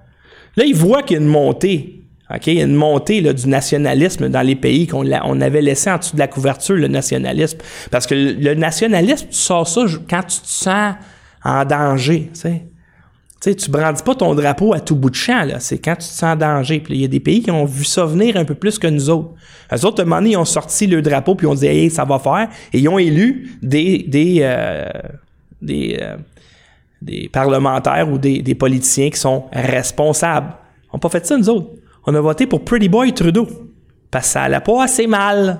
Là, 0.56 0.66
ils 0.66 0.76
voient 0.76 1.04
qu'il 1.04 1.18
y 1.18 1.20
a 1.20 1.24
une 1.24 1.30
montée 1.30 2.02
il 2.46 2.54
y 2.54 2.62
a 2.62 2.64
une 2.64 2.76
montée 2.76 3.22
du 3.22 3.48
nationalisme 3.48 4.30
dans 4.30 4.42
les 4.42 4.56
pays 4.56 4.88
qu'on 4.88 5.06
on 5.24 5.42
avait 5.42 5.62
laissé 5.62 5.90
en 5.90 5.98
dessous 5.98 6.14
de 6.14 6.20
la 6.20 6.28
couverture, 6.28 6.76
le 6.76 6.88
nationalisme. 6.88 7.58
Parce 7.90 8.08
que 8.08 8.16
le, 8.16 8.54
nationalisme, 8.54 9.28
tu 9.30 9.38
sors 9.38 9.68
ça 9.68 9.82
quand 10.10 10.24
tu 10.24 10.40
te 10.40 10.48
sens 10.48 10.96
en 11.44 11.66
danger. 11.66 12.30
Tu 12.34 12.40
sais, 12.40 12.64
tu 13.42 13.72
brandis 13.72 14.04
pas 14.04 14.16
ton 14.16 14.36
drapeau 14.36 14.74
à 14.74 14.80
tout 14.80 14.96
bout 14.96 15.10
de 15.10 15.16
champ, 15.16 15.48
C'est 15.60 15.80
quand 15.80 15.96
tu 15.96 16.08
te 16.08 16.14
sens 16.14 16.24
en 16.24 16.36
danger. 16.36 16.84
Il 16.90 17.02
y 17.02 17.06
a 17.06 17.08
des 17.08 17.20
pays 17.20 17.42
qui 17.42 17.52
ont 17.52 17.66
vu 17.66 17.84
ça 17.84 18.06
venir 18.06 18.38
un 18.38 18.46
peu 18.46 18.56
plus 18.56 18.78
que 18.78 18.88
nous 18.88 19.10
autres. 19.10 19.32
Les 19.72 19.84
autres, 19.84 20.00
à 20.00 20.04
un 20.04 20.06
moment 20.06 20.22
donné, 20.22 20.32
ils 20.32 20.38
ont 20.38 20.46
sorti 20.46 20.88
le 20.88 21.02
drapeau 21.02 21.36
puis 21.36 21.48
ils 21.48 21.50
ont 21.50 21.56
dit, 21.56 21.68
hey, 21.68 21.90
ça 21.90 22.06
va 22.06 22.20
faire. 22.20 22.50
Et 22.72 22.80
ils 22.80 22.88
ont 22.88 23.00
élu 23.00 23.58
des, 23.62 24.06
des, 24.08 24.40
euh, 24.42 24.86
des, 25.62 25.98
euh, 26.02 26.18
des 27.02 27.30
parlementaires 27.30 28.10
ou 28.12 28.18
des, 28.18 28.42
des 28.42 28.56
politiciens 28.56 29.10
qui 29.10 29.20
sont 29.20 29.46
responsables. 29.52 30.54
On 30.92 30.98
n'a 30.98 31.00
pas 31.00 31.10
fait 31.10 31.26
ça, 31.26 31.38
nous 31.38 31.50
autres 31.50 31.72
on 32.06 32.16
a 32.16 32.22
voté 32.22 32.48
pour 32.48 32.64
Pretty 32.64 32.90
Boy 32.90 33.14
Trudeau. 33.14 33.48
Parce 34.10 34.26
que 34.28 34.32
ça 34.34 34.44
allait 34.44 34.60
pas 34.60 34.84
assez 34.84 35.08
mal. 35.08 35.60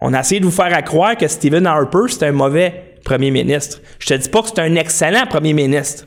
On 0.00 0.12
a 0.14 0.20
essayé 0.20 0.40
de 0.40 0.44
vous 0.44 0.52
faire 0.52 0.82
croire 0.84 1.16
que 1.16 1.26
Stephen 1.28 1.66
Harper, 1.66 2.08
c'était 2.08 2.26
un 2.26 2.32
mauvais 2.32 2.96
premier 3.04 3.30
ministre. 3.30 3.80
Je 3.98 4.06
te 4.06 4.14
dis 4.14 4.28
pas 4.28 4.42
que 4.42 4.48
c'est 4.48 4.60
un 4.60 4.74
excellent 4.76 5.26
premier 5.26 5.52
ministre. 5.52 6.06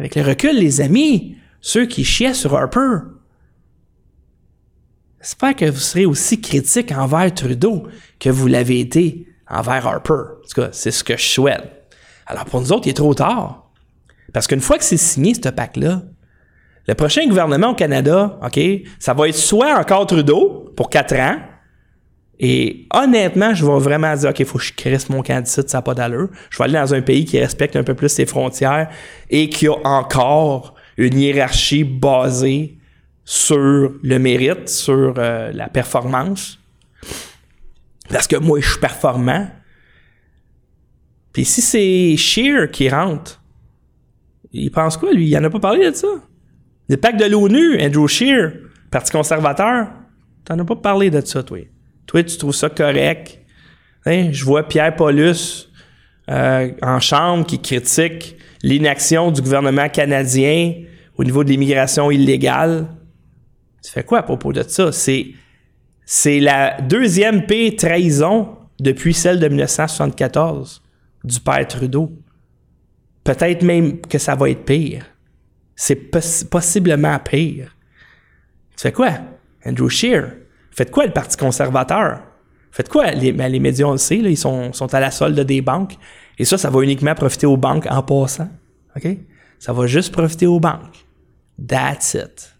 Avec 0.00 0.14
le 0.14 0.22
recul, 0.22 0.56
les 0.56 0.80
amis, 0.80 1.36
ceux 1.60 1.84
qui 1.84 2.04
chiaient 2.04 2.32
sur 2.32 2.56
Harper, 2.56 3.00
j'espère 5.20 5.54
que 5.54 5.66
vous 5.66 5.78
serez 5.78 6.06
aussi 6.06 6.40
critique 6.40 6.90
envers 6.90 7.34
Trudeau 7.34 7.86
que 8.18 8.30
vous 8.30 8.46
l'avez 8.46 8.80
été 8.80 9.26
envers 9.46 9.86
Harper. 9.86 10.14
En 10.14 10.48
tout 10.48 10.62
cas, 10.62 10.70
c'est 10.72 10.90
ce 10.90 11.04
que 11.04 11.18
je 11.18 11.26
souhaite. 11.26 11.92
Alors 12.24 12.46
pour 12.46 12.62
nous 12.62 12.72
autres, 12.72 12.86
il 12.86 12.90
est 12.92 12.94
trop 12.94 13.12
tard. 13.12 13.70
Parce 14.32 14.46
qu'une 14.46 14.62
fois 14.62 14.78
que 14.78 14.84
c'est 14.84 14.96
signé, 14.96 15.34
ce 15.34 15.50
pacte-là, 15.50 16.00
le 16.88 16.94
prochain 16.94 17.26
gouvernement 17.26 17.72
au 17.72 17.74
Canada, 17.74 18.40
OK, 18.42 18.58
ça 18.98 19.12
va 19.12 19.28
être 19.28 19.34
soit 19.34 19.78
encore 19.78 20.06
Trudeau 20.06 20.72
pour 20.78 20.88
quatre 20.88 21.14
ans, 21.14 21.36
et 22.42 22.86
honnêtement, 22.94 23.52
je 23.52 23.66
vais 23.66 23.78
vraiment 23.78 24.16
dire, 24.16 24.30
OK, 24.30 24.42
faut 24.44 24.56
que 24.56 24.64
je 24.64 24.72
crisse 24.72 25.10
mon 25.10 25.22
candidat, 25.22 25.44
ça 25.68 25.78
n'a 25.78 25.82
pas 25.82 25.92
d'allure. 25.92 26.30
Je 26.48 26.56
vais 26.56 26.64
aller 26.64 26.72
dans 26.72 26.94
un 26.94 27.02
pays 27.02 27.26
qui 27.26 27.38
respecte 27.38 27.76
un 27.76 27.82
peu 27.82 27.92
plus 27.92 28.08
ses 28.08 28.24
frontières 28.24 28.88
et 29.28 29.50
qui 29.50 29.68
a 29.68 29.76
encore 29.84 30.74
une 30.96 31.18
hiérarchie 31.18 31.84
basée 31.84 32.78
sur 33.26 33.92
le 34.02 34.18
mérite, 34.18 34.70
sur 34.70 35.14
euh, 35.18 35.52
la 35.52 35.68
performance. 35.68 36.58
Parce 38.08 38.26
que 38.26 38.36
moi, 38.36 38.58
je 38.58 38.70
suis 38.70 38.80
performant. 38.80 39.46
Puis 41.34 41.44
si 41.44 41.60
c'est 41.60 42.16
Shear 42.16 42.70
qui 42.70 42.88
rentre, 42.88 43.42
il 44.50 44.70
pense 44.70 44.96
quoi, 44.96 45.12
lui? 45.12 45.28
Il 45.28 45.36
en 45.36 45.44
a 45.44 45.50
pas 45.50 45.60
parlé 45.60 45.90
de 45.90 45.94
ça? 45.94 46.08
Le 46.88 46.96
pacte 46.96 47.20
de 47.20 47.26
l'ONU, 47.26 47.78
Andrew 47.82 48.08
Scheer, 48.08 48.52
Parti 48.90 49.12
conservateur, 49.12 49.88
t'en 50.46 50.58
as 50.58 50.64
pas 50.64 50.76
parlé 50.76 51.10
de 51.10 51.20
ça, 51.20 51.42
toi. 51.42 51.58
Toi, 52.06 52.22
tu 52.24 52.36
trouves 52.36 52.54
ça 52.54 52.68
correct? 52.68 53.40
Hein? 54.06 54.30
Je 54.32 54.44
vois 54.44 54.66
Pierre 54.66 54.94
Paulus 54.96 55.68
euh, 56.28 56.72
en 56.82 57.00
chambre 57.00 57.46
qui 57.46 57.60
critique 57.60 58.36
l'inaction 58.62 59.30
du 59.30 59.40
gouvernement 59.42 59.88
canadien 59.88 60.74
au 61.16 61.24
niveau 61.24 61.44
de 61.44 61.50
l'immigration 61.50 62.10
illégale. 62.10 62.88
Tu 63.82 63.90
fais 63.90 64.04
quoi 64.04 64.18
à 64.18 64.22
propos 64.22 64.52
de 64.52 64.62
ça? 64.62 64.92
C'est, 64.92 65.28
c'est 66.04 66.40
la 66.40 66.80
deuxième 66.80 67.46
paix 67.46 67.74
trahison 67.76 68.56
depuis 68.78 69.14
celle 69.14 69.38
de 69.38 69.48
1974 69.48 70.82
du 71.24 71.40
père 71.40 71.66
Trudeau. 71.68 72.12
Peut-être 73.24 73.62
même 73.62 74.00
que 74.00 74.18
ça 74.18 74.34
va 74.34 74.50
être 74.50 74.64
pire 74.64 75.04
c'est 75.80 75.96
possiblement 76.50 77.18
pire. 77.20 77.74
Tu 78.76 78.82
fais 78.82 78.92
quoi? 78.92 79.12
Andrew 79.64 79.88
Scheer. 79.88 80.36
Faites 80.80 80.92
quoi 80.92 81.04
le 81.04 81.12
Parti 81.12 81.36
conservateur? 81.36 82.22
Faites 82.70 82.88
quoi? 82.88 83.10
Les, 83.10 83.32
ben, 83.32 83.52
les 83.52 83.60
médias, 83.60 83.84
on 83.84 83.92
le 83.92 83.98
sait, 83.98 84.16
ils 84.16 84.34
sont, 84.34 84.72
sont 84.72 84.94
à 84.94 84.98
la 84.98 85.10
solde 85.10 85.38
des 85.38 85.60
banques. 85.60 85.98
Et 86.38 86.46
ça, 86.46 86.56
ça 86.56 86.70
va 86.70 86.80
uniquement 86.80 87.14
profiter 87.14 87.44
aux 87.44 87.58
banques 87.58 87.86
en 87.90 88.02
passant. 88.02 88.48
OK? 88.96 89.06
Ça 89.58 89.74
va 89.74 89.86
juste 89.86 90.10
profiter 90.10 90.46
aux 90.46 90.58
banques. 90.58 91.04
That's 91.68 92.14
it. 92.14 92.56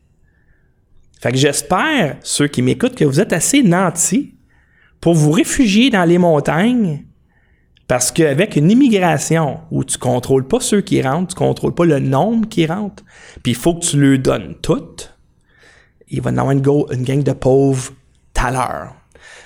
Fait 1.23 1.33
que 1.33 1.39
j'espère, 1.39 2.19
ceux 2.21 2.47
qui 2.47 2.61
m'écoutent, 2.61 2.95
que 2.95 3.07
vous 3.07 3.21
êtes 3.21 3.33
assez 3.33 3.63
nantis 3.63 4.35
pour 5.01 5.15
vous 5.15 5.31
réfugier 5.31 5.89
dans 5.89 6.05
les 6.05 6.19
montagnes 6.19 7.07
parce 7.89 8.13
qu'avec 8.13 8.55
une 8.55 8.71
immigration 8.71 9.61
où 9.71 9.83
tu 9.83 9.97
contrôles 9.97 10.47
pas 10.47 10.61
ceux 10.61 10.83
qui 10.83 11.01
rentrent, 11.01 11.35
tu 11.35 11.39
contrôles 11.39 11.75
pas 11.75 11.87
le 11.87 12.01
nombre 12.01 12.47
qui 12.51 12.67
rentrent, 12.67 13.03
puis 13.43 13.53
il 13.53 13.57
faut 13.57 13.77
que 13.77 13.87
tu 13.87 13.99
leur 13.99 14.19
donnes 14.19 14.57
toutes, 14.61 15.17
il 16.09 16.21
va 16.21 16.31
y 16.31 16.35
avoir 16.35 16.53
une 16.53 16.61
gang 17.03 17.23
de 17.23 17.33
pauvres 17.33 17.93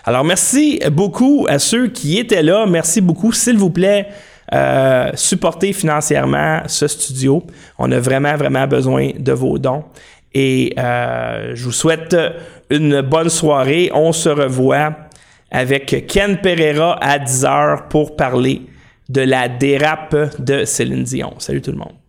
Alors, 0.05 0.25
merci 0.25 0.81
beaucoup 0.93 1.47
à 1.49 1.59
ceux 1.59 1.89
qui 1.89 2.19
étaient 2.19 2.43
là. 2.43 2.67
Merci 2.67 3.01
beaucoup. 3.01 3.33
S'il 3.33 3.57
vous 3.57 3.71
plaît, 3.71 4.09
euh, 4.53 5.11
supporter 5.15 5.73
financièrement 5.73 6.61
ce 6.67 6.87
studio. 6.87 7.43
On 7.79 7.91
a 7.91 7.99
vraiment, 7.99 8.37
vraiment 8.37 8.67
besoin 8.67 9.11
de 9.19 9.33
vos 9.33 9.59
dons. 9.59 9.85
Et 10.35 10.75
euh, 10.79 11.53
je 11.55 11.65
vous 11.65 11.73
souhaite 11.73 12.17
une 12.71 13.01
bonne 13.01 13.31
soirée. 13.31 13.91
On 13.95 14.13
se 14.13 14.29
revoit 14.29 14.95
avec 15.51 16.07
Ken 16.07 16.39
Pereira 16.39 16.99
à 17.01 17.19
10h 17.19 17.89
pour 17.89 18.17
parler 18.17 18.63
de 19.09 19.23
la 19.23 19.49
dérape 19.49 20.41
de 20.41 20.65
Céline 20.65 21.05
Dion. 21.05 21.35
Salut 21.39 21.63
tout 21.63 21.73
le 21.73 21.79
monde. 21.79 22.04